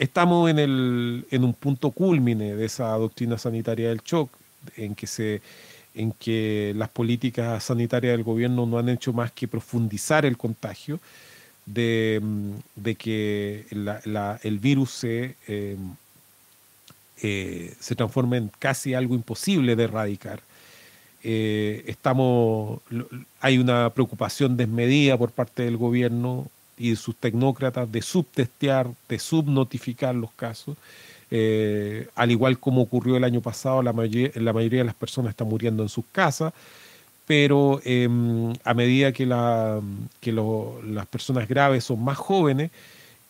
Estamos 0.04 0.50
en, 0.50 0.58
el, 0.58 1.26
en 1.30 1.44
un 1.44 1.54
punto 1.54 1.90
culmine 1.90 2.54
de 2.54 2.66
esa 2.66 2.88
doctrina 2.90 3.38
sanitaria 3.38 3.88
del 3.88 4.02
shock, 4.02 4.28
en 4.76 4.94
que 4.94 5.06
se 5.06 5.40
en 5.94 6.12
que 6.12 6.74
las 6.76 6.90
políticas 6.90 7.64
sanitarias 7.64 8.12
del 8.12 8.22
gobierno 8.22 8.66
no 8.66 8.78
han 8.78 8.90
hecho 8.90 9.14
más 9.14 9.32
que 9.32 9.48
profundizar 9.48 10.26
el 10.26 10.36
contagio, 10.36 11.00
de, 11.64 12.20
mm, 12.22 12.90
que 12.98 13.64
el 14.42 14.58
virus 14.58 14.90
se, 14.90 15.36
em, 15.46 15.94
eh, 17.22 17.74
se 17.80 17.94
transforme 17.94 18.36
en 18.36 18.50
casi 18.58 18.92
algo 18.92 19.14
imposible 19.14 19.74
de 19.74 19.84
erradicar. 19.84 20.40
Eh, 21.22 21.82
estamos, 21.86 22.80
hay 23.40 23.56
una 23.56 23.88
preocupación 23.88 24.58
desmedida 24.58 25.16
por 25.16 25.30
parte 25.30 25.62
del 25.62 25.78
gobierno 25.78 26.50
y 26.78 26.96
sus 26.96 27.16
tecnócratas 27.16 27.90
de 27.90 28.02
subtestear, 28.02 28.90
de 29.08 29.18
subnotificar 29.18 30.14
los 30.14 30.32
casos. 30.32 30.76
Eh, 31.30 32.08
al 32.14 32.30
igual 32.30 32.58
como 32.58 32.82
ocurrió 32.82 33.16
el 33.16 33.24
año 33.24 33.40
pasado, 33.40 33.82
la 33.82 33.92
mayoría, 33.92 34.30
de 34.30 34.84
las 34.84 34.94
personas 34.94 35.30
están 35.30 35.48
muriendo 35.48 35.82
en 35.82 35.88
sus 35.88 36.04
casas, 36.12 36.52
pero 37.26 37.80
em, 37.84 38.52
a 38.64 38.74
medida 38.74 39.12
que 39.12 39.26
las 39.26 41.06
personas 41.10 41.48
graves 41.48 41.84
son 41.84 42.04
más 42.04 42.18
jóvenes 42.18 42.70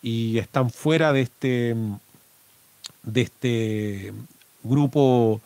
y 0.01 0.37
están 0.37 0.69
fuera 0.69 1.13
de 1.13 1.21
este, 1.21 1.75
de 3.03 3.21
este 3.21 4.13
grupo 4.63 5.41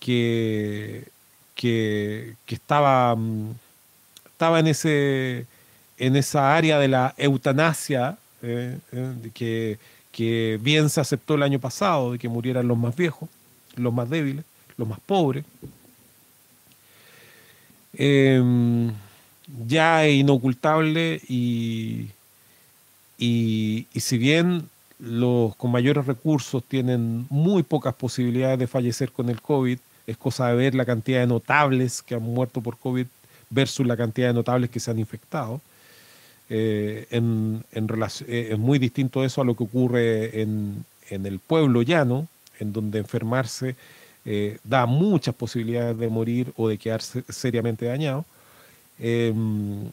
que, 0.00 1.04
que, 1.54 2.34
estaba, 2.48 3.16
estaba 4.26 4.58
en, 4.58 4.66
ese, 4.66 5.46
en 5.98 6.16
esa 6.16 6.54
área 6.54 6.78
de 6.78 6.88
la 6.88 7.14
eutanasia, 7.16 8.18
eh, 8.42 8.78
eh, 8.92 9.78
que 10.10 10.58
bien 10.60 10.90
se 10.90 11.00
aceptó 11.00 11.34
el 11.34 11.42
año 11.42 11.58
pasado 11.58 12.12
de 12.12 12.18
que 12.18 12.28
murieran 12.28 12.68
los 12.68 12.76
más 12.76 12.94
viejos, 12.94 13.28
los 13.76 13.92
más 13.92 14.08
débiles, 14.10 14.44
los 14.76 14.88
más 14.88 15.00
pobres. 15.00 15.44
Em, 17.94 18.92
ya 19.66 20.04
es 20.06 20.14
inocultable 20.14 21.20
y, 21.28 22.08
y, 23.18 23.86
si 23.94 24.18
bien 24.18 24.68
los 24.98 25.54
con 25.56 25.70
mayores 25.72 26.06
recursos 26.06 26.62
tienen 26.66 27.26
muy 27.28 27.62
pocas 27.62 27.94
posibilidades 27.94 28.58
de 28.58 28.66
fallecer 28.66 29.12
con 29.12 29.28
el 29.28 29.40
COVID, 29.42 29.78
es 30.06 30.16
cosa 30.16 30.48
de 30.48 30.56
ver 30.56 30.74
la 30.74 30.84
cantidad 30.84 31.20
de 31.20 31.26
notables 31.26 32.02
que 32.02 32.14
han 32.14 32.22
muerto 32.22 32.60
por 32.60 32.78
COVID 32.78 33.06
versus 33.50 33.86
la 33.86 33.96
cantidad 33.96 34.28
de 34.28 34.34
notables 34.34 34.70
que 34.70 34.80
se 34.80 34.90
han 34.90 34.98
infectado. 34.98 35.60
Eh, 36.54 37.06
en, 37.10 37.64
eh, 37.72 38.48
es 38.52 38.58
muy 38.58 38.78
distinto 38.78 39.24
eso 39.24 39.40
a 39.40 39.44
lo 39.44 39.56
que 39.56 39.64
ocurre 39.64 40.42
en, 40.42 40.84
el 41.08 41.38
pueblo 41.38 41.80
llano, 41.80 42.28
en 42.58 42.74
donde 42.74 42.98
enfermarse 42.98 43.74
eh, 44.26 44.58
da 44.62 44.84
muchas 44.84 45.34
posibilidades 45.34 45.96
de 45.96 46.08
morir 46.08 46.52
o 46.56 46.68
de 46.68 46.76
quedarse 46.76 47.24
seriamente 47.30 47.86
dañado. 47.86 48.26
Em, 48.98 49.90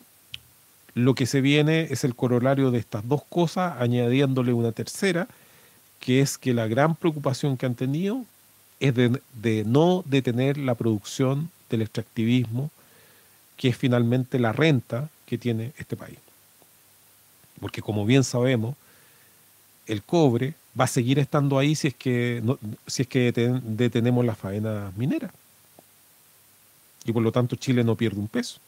lo 0.95 1.15
que 1.15 1.25
se 1.27 1.39
viene 1.39 1.87
es 1.91 2.03
el 2.03 2.13
corolario 2.13 2.71
de 2.71 2.79
estas 2.79 3.07
dos 3.07 3.23
cosas, 3.29 3.75
añadiéndole 3.79 4.51
una 4.51 4.73
tercera, 4.73 5.29
que 6.01 6.19
es 6.19 6.37
que 6.37 6.53
la 6.53 6.67
gran 6.67 6.93
preocupación 6.95 7.55
que 7.55 7.67
han 7.67 7.75
tenido 7.75 8.25
es 8.81 8.93
de, 8.95 9.21
de 9.41 9.63
no 9.65 10.03
detener 10.05 10.57
la 10.57 10.75
producción 10.75 11.49
del 11.69 11.83
extractivismo, 11.83 12.69
que 13.55 13.69
es 13.69 13.77
finalmente 13.77 14.39
la 14.39 14.51
renta 14.51 15.09
que 15.25 15.37
tiene 15.37 15.71
este 15.77 15.95
país 15.95 16.17
porque 17.59 17.81
como 17.81 18.05
bien 18.05 18.23
sabemos, 18.23 18.75
el 19.85 20.03
cobre 20.03 20.53
va 20.79 20.85
a 20.85 20.87
seguir 20.87 21.19
estando 21.19 21.57
ahí 21.57 21.75
si 21.75 21.89
es 21.89 21.95
que, 21.95 22.43
si 22.87 23.01
es 23.03 23.07
que 23.07 23.31
detenemos 23.31 24.25
la 24.25 24.35
faena 24.35 24.91
minera. 24.95 25.33
Y 27.05 27.11
por 27.11 27.23
lo 27.23 27.31
tanto 27.31 27.55
Chile 27.55 27.83
no 27.83 27.95
pierde 27.95 28.19
un 28.19 28.27
peso. 28.27 28.59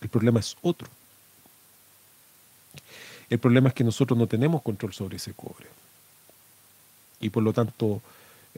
El 0.00 0.08
problema 0.08 0.40
es 0.40 0.56
otro. 0.62 0.88
El 3.30 3.38
problema 3.38 3.68
es 3.68 3.74
que 3.74 3.84
nosotros 3.84 4.18
no 4.18 4.26
tenemos 4.26 4.62
control 4.62 4.92
sobre 4.92 5.16
ese 5.16 5.32
cobre. 5.32 5.66
Y 7.20 7.30
por 7.30 7.42
lo 7.42 7.52
tanto 7.52 8.02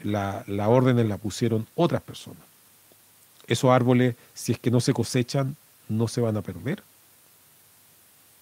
la, 0.02 0.44
la 0.46 0.68
orden 0.68 1.08
la 1.08 1.16
pusieron 1.18 1.66
otras 1.74 2.02
personas. 2.02 2.42
Esos 3.46 3.70
árboles, 3.70 4.16
si 4.34 4.52
es 4.52 4.58
que 4.58 4.70
no 4.70 4.80
se 4.80 4.92
cosechan, 4.92 5.56
no 5.88 6.08
se 6.08 6.20
van 6.20 6.36
a 6.36 6.42
perder 6.42 6.82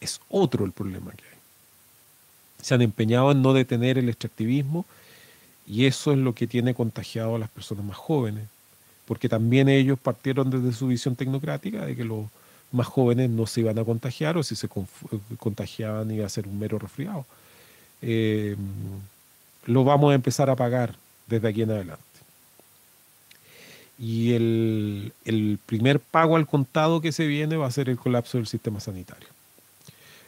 es 0.06 0.20
otro 0.28 0.64
el 0.64 0.72
problema 0.72 1.12
que 1.12 1.24
hay. 1.24 1.38
Se 2.62 2.74
han 2.74 2.82
empeñado 2.82 3.30
en 3.32 3.42
no 3.42 3.52
detener 3.52 3.98
el 3.98 4.08
extractivismo 4.08 4.86
y 5.66 5.86
eso 5.86 6.12
es 6.12 6.18
lo 6.18 6.34
que 6.34 6.46
tiene 6.46 6.74
contagiado 6.74 7.34
a 7.36 7.38
las 7.38 7.50
personas 7.50 7.84
más 7.84 7.96
jóvenes, 7.96 8.44
porque 9.04 9.28
también 9.28 9.68
ellos 9.68 9.98
partieron 9.98 10.50
desde 10.50 10.72
su 10.72 10.86
visión 10.86 11.16
tecnocrática 11.16 11.84
de 11.84 11.96
que 11.96 12.04
los 12.04 12.26
más 12.72 12.86
jóvenes 12.86 13.30
no 13.30 13.46
se 13.46 13.60
iban 13.60 13.78
a 13.78 13.84
contagiar 13.84 14.36
o 14.36 14.42
si 14.42 14.56
se 14.56 14.68
contagiaban 15.38 16.10
iba 16.10 16.26
a 16.26 16.30
ser 16.30 16.46
un 16.46 16.58
mero 16.58 16.78
resfriado. 16.78 17.26
Eh, 18.02 18.56
lo 19.66 19.84
vamos 19.84 20.12
a 20.12 20.14
empezar 20.14 20.48
a 20.50 20.56
pagar 20.56 20.94
desde 21.26 21.48
aquí 21.48 21.62
en 21.62 21.70
adelante. 21.70 22.04
Y 23.98 24.34
el, 24.34 25.12
el 25.24 25.58
primer 25.64 26.00
pago 26.00 26.36
al 26.36 26.46
contado 26.46 27.00
que 27.00 27.12
se 27.12 27.26
viene 27.26 27.56
va 27.56 27.66
a 27.66 27.70
ser 27.70 27.88
el 27.88 27.96
colapso 27.96 28.38
del 28.38 28.46
sistema 28.46 28.78
sanitario 28.78 29.35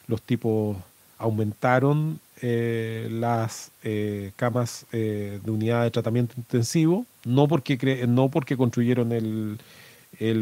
los 0.09 0.23
tipos 0.23 0.77
aumentaron 1.19 2.19
eh, 2.41 3.09
las 3.11 3.71
eh, 3.83 4.33
camas 4.37 4.87
eh, 4.93 5.41
de 5.45 5.51
unidad 5.51 5.85
de 5.85 5.91
tratamiento 5.91 6.35
intensivo, 6.37 7.07
no 7.25 7.47
porque, 7.47 8.07
no 8.09 8.29
porque 8.29 8.57
construyeron 8.57 9.13
el, 9.13 9.59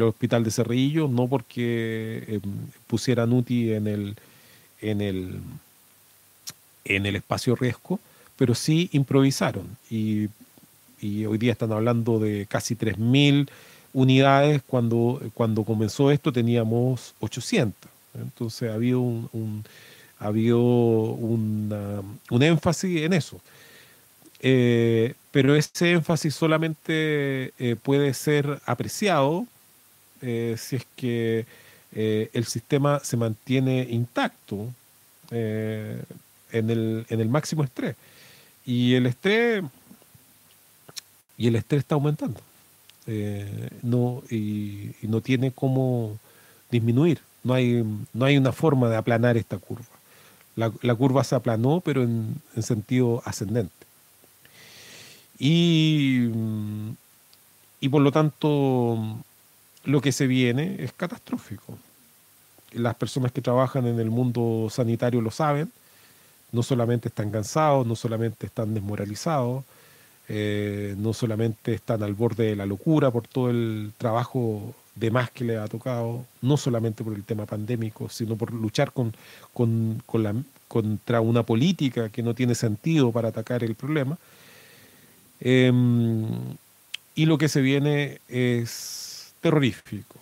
hospital 0.01 0.43
de 0.43 0.51
Cerrillo, 0.51 1.07
no 1.07 1.27
porque 1.27 2.39
pusieran 2.87 3.33
UTI 3.33 3.73
en 3.73 3.87
el, 3.87 4.15
en 4.81 5.01
el, 5.01 5.39
en 6.85 7.05
el 7.05 7.15
espacio 7.15 7.55
riesgo, 7.55 7.99
pero 8.37 8.55
sí 8.55 8.89
improvisaron. 8.93 9.65
Y, 9.89 10.29
y 11.01 11.25
hoy 11.25 11.37
día 11.37 11.51
están 11.51 11.73
hablando 11.73 12.19
de 12.19 12.47
casi 12.47 12.75
3.000 12.75 13.49
unidades, 13.93 14.61
cuando, 14.65 15.21
cuando 15.33 15.63
comenzó 15.63 16.11
esto 16.11 16.31
teníamos 16.31 17.13
800. 17.19 17.96
Entonces 18.19 18.69
ha 18.71 18.73
habido 18.73 19.01
un, 19.01 19.63
habido 20.19 20.59
un 20.59 21.69
énfasis 22.41 23.01
en 23.01 23.13
eso. 23.13 23.41
Eh, 24.39 25.15
pero 25.31 25.55
ese 25.55 25.91
énfasis 25.91 26.35
solamente 26.35 27.53
eh, 27.57 27.75
puede 27.81 28.13
ser 28.13 28.61
apreciado 28.65 29.47
eh, 30.21 30.55
si 30.57 30.77
es 30.77 30.85
que 30.95 31.45
el 31.91 32.45
sistema 32.45 32.99
se 32.99 33.17
mantiene 33.17 33.87
intacto 33.89 34.71
en 35.31 36.05
el, 36.51 37.05
en, 37.09 37.21
el, 37.21 37.29
máximo 37.29 37.63
estrés. 37.63 37.95
Y 38.65 38.93
el 38.93 39.07
estrés, 39.07 39.63
y 41.37 41.47
el 41.47 41.55
estrés 41.55 41.79
está 41.79 41.95
aumentando. 41.95 42.39
no, 43.81 44.21
y, 44.29 44.91
y, 45.01 45.07
no 45.07 45.21
tiene 45.21 45.51
cómo 45.51 46.19
disminuir. 46.69 47.19
No 47.47 47.53
hay, 47.53 47.81
no 48.11 48.25
hay 48.25 48.37
una 48.37 48.51
forma 48.51 48.89
de 48.89 48.97
aplanar 48.97 49.37
esta 49.37 49.57
curva. 49.57 49.85
La, 50.57 50.95
curva 50.95 51.23
se 51.23 51.33
aplanó, 51.33 51.79
pero 51.79 52.03
en, 52.03 52.41
sentido 52.61 53.21
ascendente. 53.23 53.71
Y, 55.39 56.29
y 57.79 57.87
por 57.87 58.01
lo 58.01 58.11
tanto, 58.11 59.17
lo 59.85 60.01
que 60.01 60.11
se 60.11 60.27
viene 60.27 60.75
es 60.79 60.91
catastrófico. 60.91 61.77
Las 62.73 62.95
personas 62.95 63.31
que 63.31 63.41
trabajan 63.41 63.87
en 63.87 63.97
el 64.01 64.09
mundo 64.09 64.67
sanitario 64.69 65.21
lo 65.21 65.31
saben, 65.31 65.71
no 66.51 66.63
solamente 66.63 67.07
están 67.07 67.31
cansados, 67.31 67.87
no 67.87 67.95
solamente 67.95 68.47
están 68.47 68.73
desmoralizados, 68.73 69.63
eh, 70.27 70.95
no 70.97 71.13
solamente 71.13 71.75
están 71.75 72.03
al 72.03 72.13
borde 72.13 72.47
de 72.47 72.55
la 72.57 72.65
locura 72.65 73.09
por 73.09 73.25
todo 73.25 73.49
el 73.49 73.93
trabajo 73.97 74.75
de 74.99 75.11
más 75.11 75.29
que 75.29 75.43
le 75.43 75.57
ha 75.57 75.67
tocado, 75.67 76.25
no 76.41 76.57
solamente 76.57 77.03
por 77.03 77.13
el 77.13 77.23
tema 77.23 77.45
pandémico, 77.45 78.09
sino 78.09 78.35
por 78.35 78.51
luchar 78.51 78.91
con, 78.91 79.13
con, 79.53 80.01
la, 80.13 80.33
contra 80.67 81.21
una 81.21 81.43
política 81.43 82.09
que 82.09 82.23
no 82.23 82.33
tiene 82.33 82.55
sentido 82.55 83.11
para 83.11 83.29
atacar 83.29 83.63
el 83.63 83.75
problema. 83.75 84.17
Em, 85.39 86.25
y 87.15 87.25
lo 87.25 87.37
que 87.37 87.47
se 87.47 87.61
viene 87.61 88.19
es 88.27 89.33
terrorífico. 89.41 90.19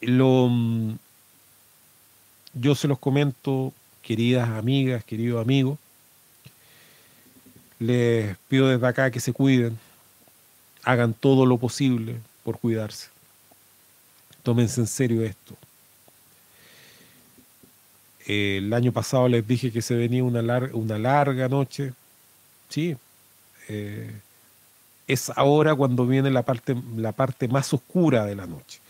Lo, 0.00 0.50
yo 2.54 2.74
se 2.74 2.88
los 2.88 2.98
comento, 2.98 3.74
queridas 4.02 4.48
amigas, 4.48 5.04
queridos 5.04 5.42
amigos, 5.42 5.78
Les 7.78 8.36
pido 8.48 8.68
desde 8.68 8.86
acá 8.86 9.10
que 9.10 9.20
se 9.20 9.32
cuiden, 9.32 9.78
hagan 10.84 11.14
todo 11.14 11.46
lo 11.46 11.56
posible 11.56 12.16
por 12.50 12.58
cuidarse. 12.58 13.06
Tómense 14.42 14.80
en 14.80 14.88
serio 14.88 15.22
esto. 15.22 15.54
el 18.26 18.72
año 18.72 18.90
pasado 18.92 19.28
les 19.28 19.46
dije 19.46 19.70
que 19.70 19.82
se 19.82 19.94
venía 19.94 20.24
una, 20.24 20.98
larga 20.98 21.48
noche. 21.48 21.92
Sí. 22.68 22.96
Eh, 23.68 24.10
es 25.06 25.30
ahora 25.36 25.76
cuando 25.76 26.06
viene 26.06 26.28
la 26.30 26.42
parte, 26.42 26.74
la 26.96 27.12
parte 27.12 27.46
más 27.46 27.72
oscura 27.72 28.24
de 28.24 28.34
la 28.34 28.46
noche. 28.46 28.80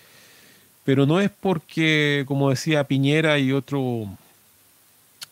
Pero 0.84 1.04
no 1.04 1.20
es 1.20 1.30
porque, 1.30 2.24
como 2.26 2.48
decía 2.48 2.84
Piñera 2.84 3.38
y 3.38 3.52
otro 3.52 4.06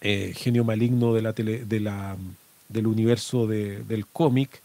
eh, 0.03 0.35
genio 0.37 0.65
maligno 0.65 1.15
del 1.15 2.87
universo 2.87 3.47
del 3.47 4.07
cómic, 4.13 4.61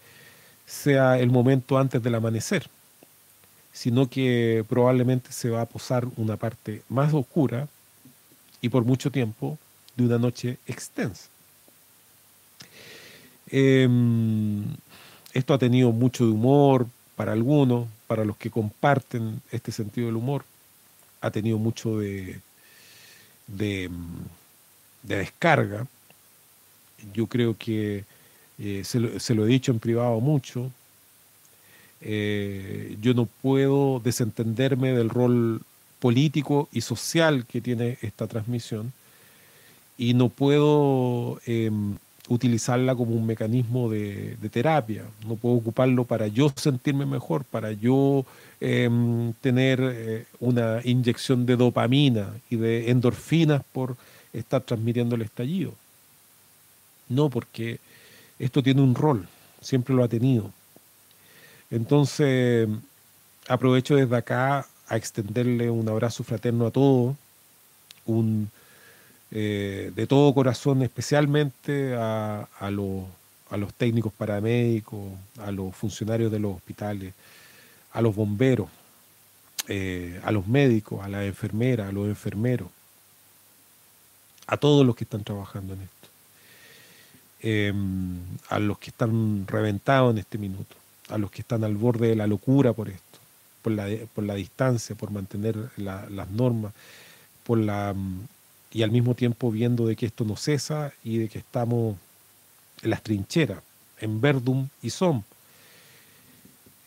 sea 0.66 1.18
el 1.18 1.30
momento 1.30 1.78
antes 1.78 2.04
del 2.04 2.16
amanecer, 2.16 2.70
sino 3.74 4.10
que 4.10 4.64
probablemente 4.70 5.34
se 5.34 5.50
va 5.50 5.62
a 5.62 5.66
posar 5.66 6.08
una 6.16 6.38
parte 6.38 6.84
más 6.88 7.14
oscura 7.14 7.68
y 8.62 8.70
por 8.70 8.86
mucho 8.86 9.12
tiempo 9.12 9.58
de 9.98 10.06
una 10.06 10.18
noche 10.18 10.58
extensa. 10.68 11.28
Em, 13.48 14.64
esto 15.34 15.54
ha 15.54 15.58
tenido 15.58 15.92
mucho 15.92 16.26
de 16.26 16.32
humor 16.32 16.88
para 17.16 17.34
algunos, 17.34 17.88
para 18.08 18.26
los 18.26 18.38
que 18.38 18.50
comparten 18.50 19.42
este 19.52 19.72
sentido 19.72 20.08
del 20.08 20.16
humor. 20.16 20.46
Ha 21.22 21.32
tenido 21.32 21.58
mucho 21.58 22.00
de, 22.00 22.40
de, 23.48 23.90
descarga. 25.04 25.88
Yo 27.14 27.28
creo 27.28 27.58
que 27.58 28.06
eh, 28.60 28.84
se, 28.84 29.00
lo, 29.00 29.46
he 29.46 29.48
dicho 29.48 29.72
en 29.72 29.80
privado 29.80 30.20
mucho. 30.20 30.72
Eh, 32.06 32.98
yo 33.02 33.14
no 33.14 33.28
puedo 33.42 34.02
desentenderme 34.04 34.92
del 34.92 35.10
rol 35.10 35.62
político 36.00 36.68
y 36.74 36.82
social 36.82 37.46
que 37.46 37.62
tiene 37.62 37.98
esta 38.02 38.28
transmisión 38.28 38.92
y 39.98 40.14
no 40.14 40.28
puedo 40.28 41.40
em, 41.46 41.96
utilizarla 42.28 42.94
como 42.94 43.16
un 43.16 43.26
mecanismo 43.26 43.90
de, 43.90 44.38
terapia, 44.52 45.04
no 45.26 45.36
puedo 45.36 45.56
ocuparlo 45.56 46.04
para 46.04 46.28
yo 46.28 46.52
sentirme 46.56 47.06
mejor, 47.06 47.46
para 47.46 47.72
yo 47.72 48.26
em, 48.60 49.32
tener 49.42 49.80
eh, 49.82 50.26
una 50.40 50.82
inyección 50.84 51.46
de 51.46 51.56
dopamina 51.56 52.34
y 52.50 52.58
de 52.58 52.92
endorfinas 52.92 53.62
por 53.72 53.96
estar 54.34 54.62
transmitiendo 54.62 55.16
el 55.16 55.22
estallido. 55.22 55.74
No, 57.08 57.30
porque 57.30 57.80
esto 58.40 58.64
tiene 58.64 58.82
un 58.82 58.96
rol, 58.96 59.28
siempre 59.62 59.96
lo 59.96 60.04
ha 60.04 60.08
tenido. 60.08 60.52
Entonces, 61.74 62.70
aprovecho 63.48 63.96
desde 63.96 64.16
acá 64.16 64.68
a 64.88 64.96
extenderle 64.96 65.72
un 65.72 65.90
abrazo 65.90 66.24
fraterno 66.24 66.68
a 66.68 66.72
todos, 66.72 67.16
un 68.06 68.52
eh, 69.32 69.92
de 69.96 70.06
todo 70.06 70.32
corazón, 70.36 70.84
especialmente 70.84 71.96
a, 71.98 72.48
los 72.70 73.74
técnicos 73.76 74.14
paramédicos, 74.14 75.02
a 75.40 75.52
los 75.52 75.76
funcionarios 75.76 76.32
de 76.32 76.38
los 76.38 76.58
hospitales, 76.58 77.16
a 77.92 78.04
los 78.04 78.16
bomberos, 78.16 78.70
eh, 79.68 80.22
a 80.24 80.32
los 80.32 80.46
médicos, 80.46 81.04
a 81.04 81.08
las 81.08 81.24
enfermeras, 81.24 81.90
a 81.90 81.92
los 81.92 82.08
enfermeros, 82.08 82.68
a 84.46 84.58
todos 84.58 84.86
los 84.86 84.96
que 84.96 85.06
están 85.06 85.24
trabajando 85.24 85.74
en 85.74 85.82
esto, 85.82 86.08
em, 87.42 88.20
a 88.50 88.60
los 88.60 88.78
que 88.78 88.92
están 88.92 89.48
reventados 89.48 90.12
en 90.12 90.20
este 90.20 90.38
minuto, 90.38 90.83
a 91.10 91.18
los 91.18 91.32
que 91.32 91.42
están 91.42 91.64
al 91.64 91.76
borde 91.76 92.08
de 92.08 92.16
la 92.16 92.28
locura 92.28 92.74
por 92.74 92.90
esto, 92.90 93.20
por 93.62 93.74
la, 93.74 93.88
por 94.14 94.24
la 94.24 94.36
distancia, 94.36 94.96
por 94.96 95.12
mantener 95.12 95.56
las 95.78 96.30
normas, 96.32 96.74
por 97.44 97.58
la 97.58 97.96
y 98.74 98.82
al 98.82 98.92
mismo 98.92 99.14
tiempo 99.14 99.52
viendo 99.52 99.86
de 99.86 99.96
que 99.96 100.08
esto 100.08 100.26
no 100.26 100.36
cesa 100.36 100.92
y 101.04 101.20
de 101.20 101.30
que 101.30 101.38
estamos 101.38 101.96
en 102.82 102.90
las 102.90 103.04
trincheras, 103.04 103.62
en 104.00 104.20
Verdum 104.20 104.68
y 104.82 104.90
Som. 104.90 105.22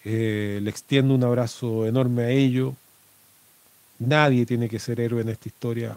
Eh, 0.04 0.58
le 0.62 0.68
extiendo 0.68 1.14
un 1.14 1.22
abrazo 1.22 1.86
enorme 1.86 2.24
a 2.24 2.30
ellos. 2.30 2.74
Nadie 4.00 4.44
tiene 4.46 4.68
que 4.68 4.80
ser 4.80 5.00
héroe 5.00 5.22
en 5.22 5.28
esta 5.28 5.48
historia. 5.48 5.96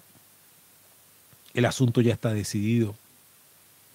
El 1.56 1.66
asunto 1.66 2.02
ya 2.02 2.14
está 2.14 2.34
decidido. 2.34 2.96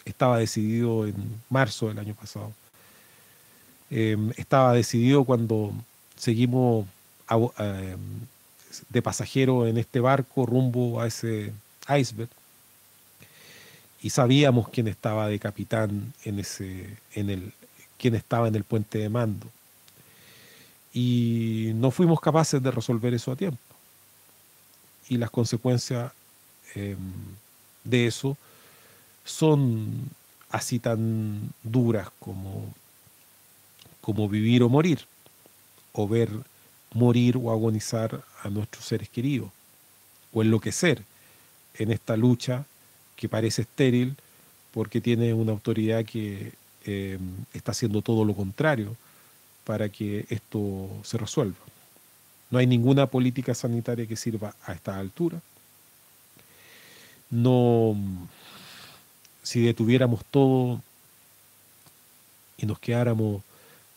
Estaba 0.04 0.38
decidido 0.38 1.06
en 1.06 1.14
marzo 1.48 1.88
del 1.88 2.00
año 2.00 2.14
pasado. 2.14 2.52
Em, 3.96 4.32
estaba 4.36 4.72
decidido 4.72 5.22
cuando 5.24 5.72
seguimos 6.16 6.84
em, 7.30 7.96
de 8.88 9.02
pasajero 9.02 9.68
en 9.68 9.78
este 9.78 10.00
barco 10.00 10.46
rumbo 10.46 11.00
a 11.00 11.06
ese 11.06 11.52
iceberg 11.96 12.28
y 14.02 14.10
sabíamos 14.10 14.68
quién 14.70 14.88
estaba 14.88 15.28
de 15.28 15.38
capitán 15.38 16.12
en 16.24 16.40
ese, 16.40 16.98
en 17.14 17.30
el, 17.30 17.52
quién 17.96 18.16
estaba 18.16 18.48
en 18.48 18.56
el 18.56 18.64
puente 18.64 18.98
de 18.98 19.08
mando. 19.08 19.46
Y 20.92 21.70
no 21.76 21.92
fuimos 21.92 22.20
capaces 22.20 22.60
de 22.60 22.72
resolver 22.72 23.14
eso 23.14 23.30
a 23.30 23.36
tiempo. 23.36 23.62
Y 25.08 25.18
las 25.18 25.30
consecuencias 25.30 26.10
em, 26.74 26.96
de 27.84 28.08
eso 28.08 28.36
son 29.24 30.10
así 30.50 30.80
tan 30.80 31.52
duras 31.62 32.08
como, 32.18 32.74
como 34.04 34.28
vivir 34.28 34.62
o 34.62 34.68
morir, 34.68 35.06
o 35.92 36.06
ver 36.06 36.28
morir 36.92 37.38
o 37.38 37.50
agonizar 37.50 38.22
a 38.42 38.50
nuestros 38.50 38.84
seres 38.84 39.08
queridos, 39.08 39.48
o 40.30 40.42
enloquecer 40.42 41.02
en 41.78 41.90
esta 41.90 42.14
lucha 42.14 42.66
que 43.16 43.30
parece 43.30 43.62
estéril 43.62 44.14
porque 44.72 45.00
tiene 45.00 45.32
una 45.32 45.52
autoridad 45.52 46.04
que 46.04 46.52
eh, 46.84 47.18
está 47.54 47.72
haciendo 47.72 48.02
todo 48.02 48.26
lo 48.26 48.34
contrario 48.34 48.94
para 49.64 49.88
que 49.88 50.26
esto 50.28 50.90
se 51.02 51.16
resuelva. 51.16 51.64
No 52.50 52.58
hay 52.58 52.66
ninguna 52.66 53.06
política 53.06 53.54
sanitaria 53.54 54.06
que 54.06 54.16
sirva 54.16 54.54
a 54.66 54.74
esta 54.74 54.98
altura. 54.98 55.40
No, 57.30 57.96
si 59.42 59.62
detuviéramos 59.62 60.26
todo 60.26 60.82
y 62.58 62.66
nos 62.66 62.78
quedáramos 62.78 63.42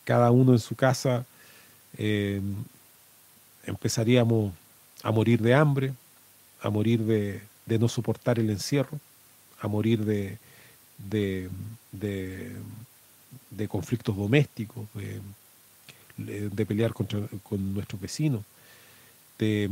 cada 0.08 0.30
uno 0.30 0.52
en 0.54 0.58
su 0.58 0.74
casa, 0.74 1.26
eh, 1.98 2.40
empezaríamos 3.66 4.54
a 5.02 5.10
morir 5.10 5.42
de 5.42 5.52
hambre, 5.52 5.92
a 6.62 6.70
morir 6.70 7.00
de, 7.02 7.42
no 7.78 7.88
soportar 7.90 8.38
el 8.38 8.48
encierro, 8.48 8.98
a 9.60 9.68
morir 9.68 10.06
de, 10.06 10.38
de, 10.96 11.50
conflictos 13.68 14.16
domésticos, 14.16 14.88
de, 16.16 16.64
pelear 16.64 16.94
con 16.94 17.74
nuestros 17.74 18.00
vecinos, 18.00 18.40
de 19.38 19.68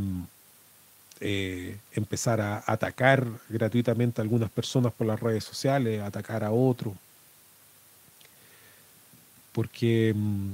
eh, 1.21 1.79
empezar 1.93 2.43
a 2.43 2.63
atacar 2.67 3.27
gratuitamente 3.49 4.21
a 4.21 4.23
algunas 4.23 4.51
personas 4.51 4.93
por 4.93 5.07
las 5.07 5.19
redes 5.19 5.45
sociales, 5.45 6.03
atacar 6.03 6.45
a 6.45 6.51
otros, 6.51 6.93
porque 9.57 10.13
mm, 10.15 10.53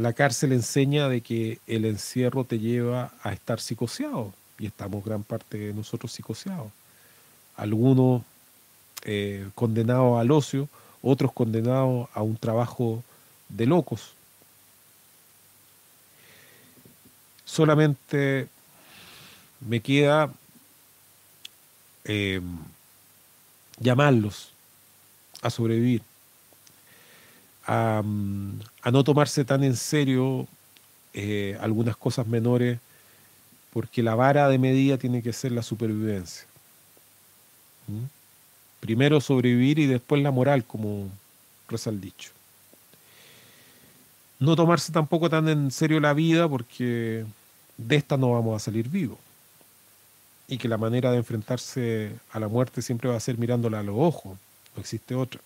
la 0.00 0.14
cárcel 0.14 0.52
enseña 0.52 1.10
de 1.10 1.20
que 1.20 1.58
el 1.66 1.84
encierro 1.84 2.42
te 2.44 2.58
lleva 2.58 3.12
a 3.22 3.34
estar 3.34 3.60
psicoseado 3.60 4.32
y 4.58 4.64
estamos 4.64 5.04
gran 5.04 5.22
parte 5.22 5.58
de 5.58 5.74
nosotros 5.74 6.10
psicoseados. 6.10 6.72
Algunos 7.54 8.22
eh, 9.02 9.46
condenados 9.54 10.18
al 10.18 10.30
ocio, 10.30 10.70
otros 11.02 11.30
condenados 11.32 12.08
a 12.14 12.22
un 12.22 12.38
trabajo 12.38 13.04
de 13.50 13.66
locos. 13.66 14.14
Solamente 17.44 18.48
me 19.60 19.80
queda 19.80 20.32
eh, 22.04 22.40
llamarlos 23.78 24.52
a 25.42 25.50
sobrevivir, 25.50 26.00
a, 27.66 28.02
no 28.04 29.04
tomarse 29.04 29.44
tan 29.44 29.64
en 29.64 29.76
serio 29.76 30.46
eh, 31.14 31.56
algunas 31.60 31.96
cosas 31.96 32.26
menores 32.26 32.78
porque 33.72 34.02
la 34.02 34.14
vara 34.14 34.48
de 34.48 34.58
medida 34.58 34.96
tiene 34.96 35.22
que 35.22 35.32
ser 35.32 35.52
la 35.52 35.62
supervivencia. 35.62 36.46
¿Mm? 37.88 38.04
Primero 38.80 39.20
sobrevivir 39.20 39.78
y 39.78 39.86
después 39.86 40.22
la 40.22 40.30
moral, 40.30 40.64
como 40.64 41.10
reza 41.68 41.90
dicho. 41.90 42.30
No 44.38 44.54
tomarse 44.54 44.92
tampoco 44.92 45.28
tan 45.28 45.48
en 45.48 45.70
serio 45.70 45.98
la 46.00 46.14
vida 46.14 46.48
porque 46.48 47.24
de 47.76 47.96
esta 47.96 48.16
no 48.16 48.32
vamos 48.32 48.56
a 48.56 48.64
salir 48.64 48.88
vivos. 48.88 49.18
Y 50.48 50.58
que 50.58 50.68
la 50.68 50.78
manera 50.78 51.10
de 51.10 51.18
enfrentarse 51.18 52.12
a 52.30 52.38
la 52.38 52.48
muerte 52.48 52.80
siempre 52.80 53.10
va 53.10 53.16
a 53.16 53.20
ser 53.20 53.36
mirándola 53.36 53.80
a 53.80 53.82
los 53.82 53.96
ojos, 53.98 54.38
no 54.74 54.80
existe 54.80 55.14
otra. 55.14 55.40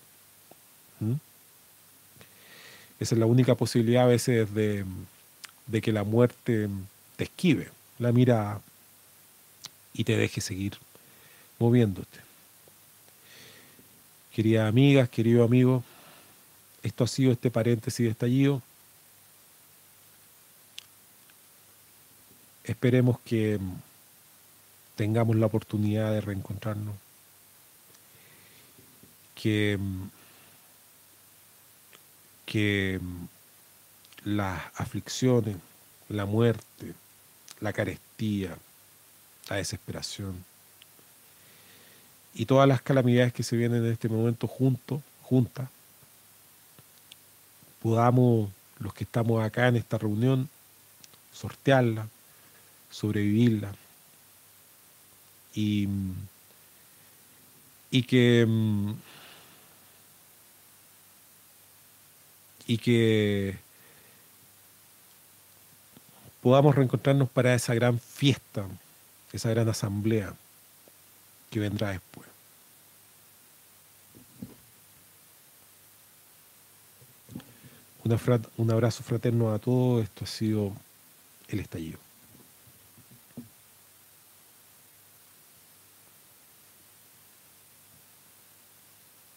¿Mm? 0.99 1.15
Esa 3.01 3.15
es 3.15 3.19
la 3.19 3.27
única 3.27 3.55
posibilidad 3.55 4.05
a 4.05 4.09
veces 4.09 4.53
de, 4.55 4.85
de 5.67 5.81
que 5.81 5.91
la 5.91 6.05
muerte 6.05 6.69
te 7.17 7.25
esquive, 7.25 7.69
la 7.99 8.13
mira 8.13 8.61
y 9.95 10.05
te 10.05 10.17
deje 10.17 10.41
seguir 10.41 10.77
moviéndote. 11.59 12.19
Queridas 14.35 14.69
amigas, 14.69 15.09
queridos 15.09 15.47
amigos, 15.47 15.83
esto 16.83 17.05
ha 17.05 17.09
sido 17.09 17.33
este 17.33 17.51
paréntesis 17.51 18.05
de 18.05 18.11
estallido. 18.11 18.63
Esperemos 22.65 23.19
que 23.21 23.59
tengamos 24.97 25.37
la 25.37 25.47
oportunidad 25.47 26.13
de 26.13 26.21
reencontrarnos, 26.21 26.95
que, 29.35 29.79
que 32.51 32.99
las 34.25 34.61
aflicciones, 34.75 35.57
la 36.09 36.27
muerte, 36.27 36.95
la 37.61 37.73
carestía, 37.73 38.59
la 39.49 39.55
desesperación 39.55 40.45
y 42.35 42.47
todas 42.47 42.67
las 42.67 42.83
calamidades 42.83 43.33
que 43.33 43.45
se 43.45 43.57
vienen 43.57 43.85
en 43.85 43.93
este 43.93 44.09
momento 44.09 44.49
juntos, 44.49 45.01
juntas, 45.23 45.69
podamos, 47.81 48.51
los 48.81 48.95
que 48.95 49.05
estamos 49.05 49.45
acá 49.45 49.69
en 49.69 49.77
esta 49.77 49.97
reunión, 49.97 50.49
sortearla, 51.33 52.09
sobrevivirla 52.91 53.73
y, 55.55 55.87
y 57.93 58.03
que 58.03 58.45
y 62.71 62.79
que 62.79 63.59
podamos 66.41 66.77
reencontrarnos 66.77 67.29
para 67.29 67.53
esa 67.53 67.75
gran 67.75 67.99
fiesta, 67.99 68.65
esa 69.33 69.51
gran 69.51 69.69
asamblea 69.69 70.35
que 71.51 71.59
vendrá 71.59 71.91
después. 71.91 72.29
un 78.57 78.71
abrazo 78.71 79.03
fraterno 79.03 79.53
a 79.53 79.59
todos. 79.59 80.05
Esto 80.05 80.25
ha 80.25 80.29
sido 80.29 80.73
el 81.49 81.59
estallido. 81.59 82.10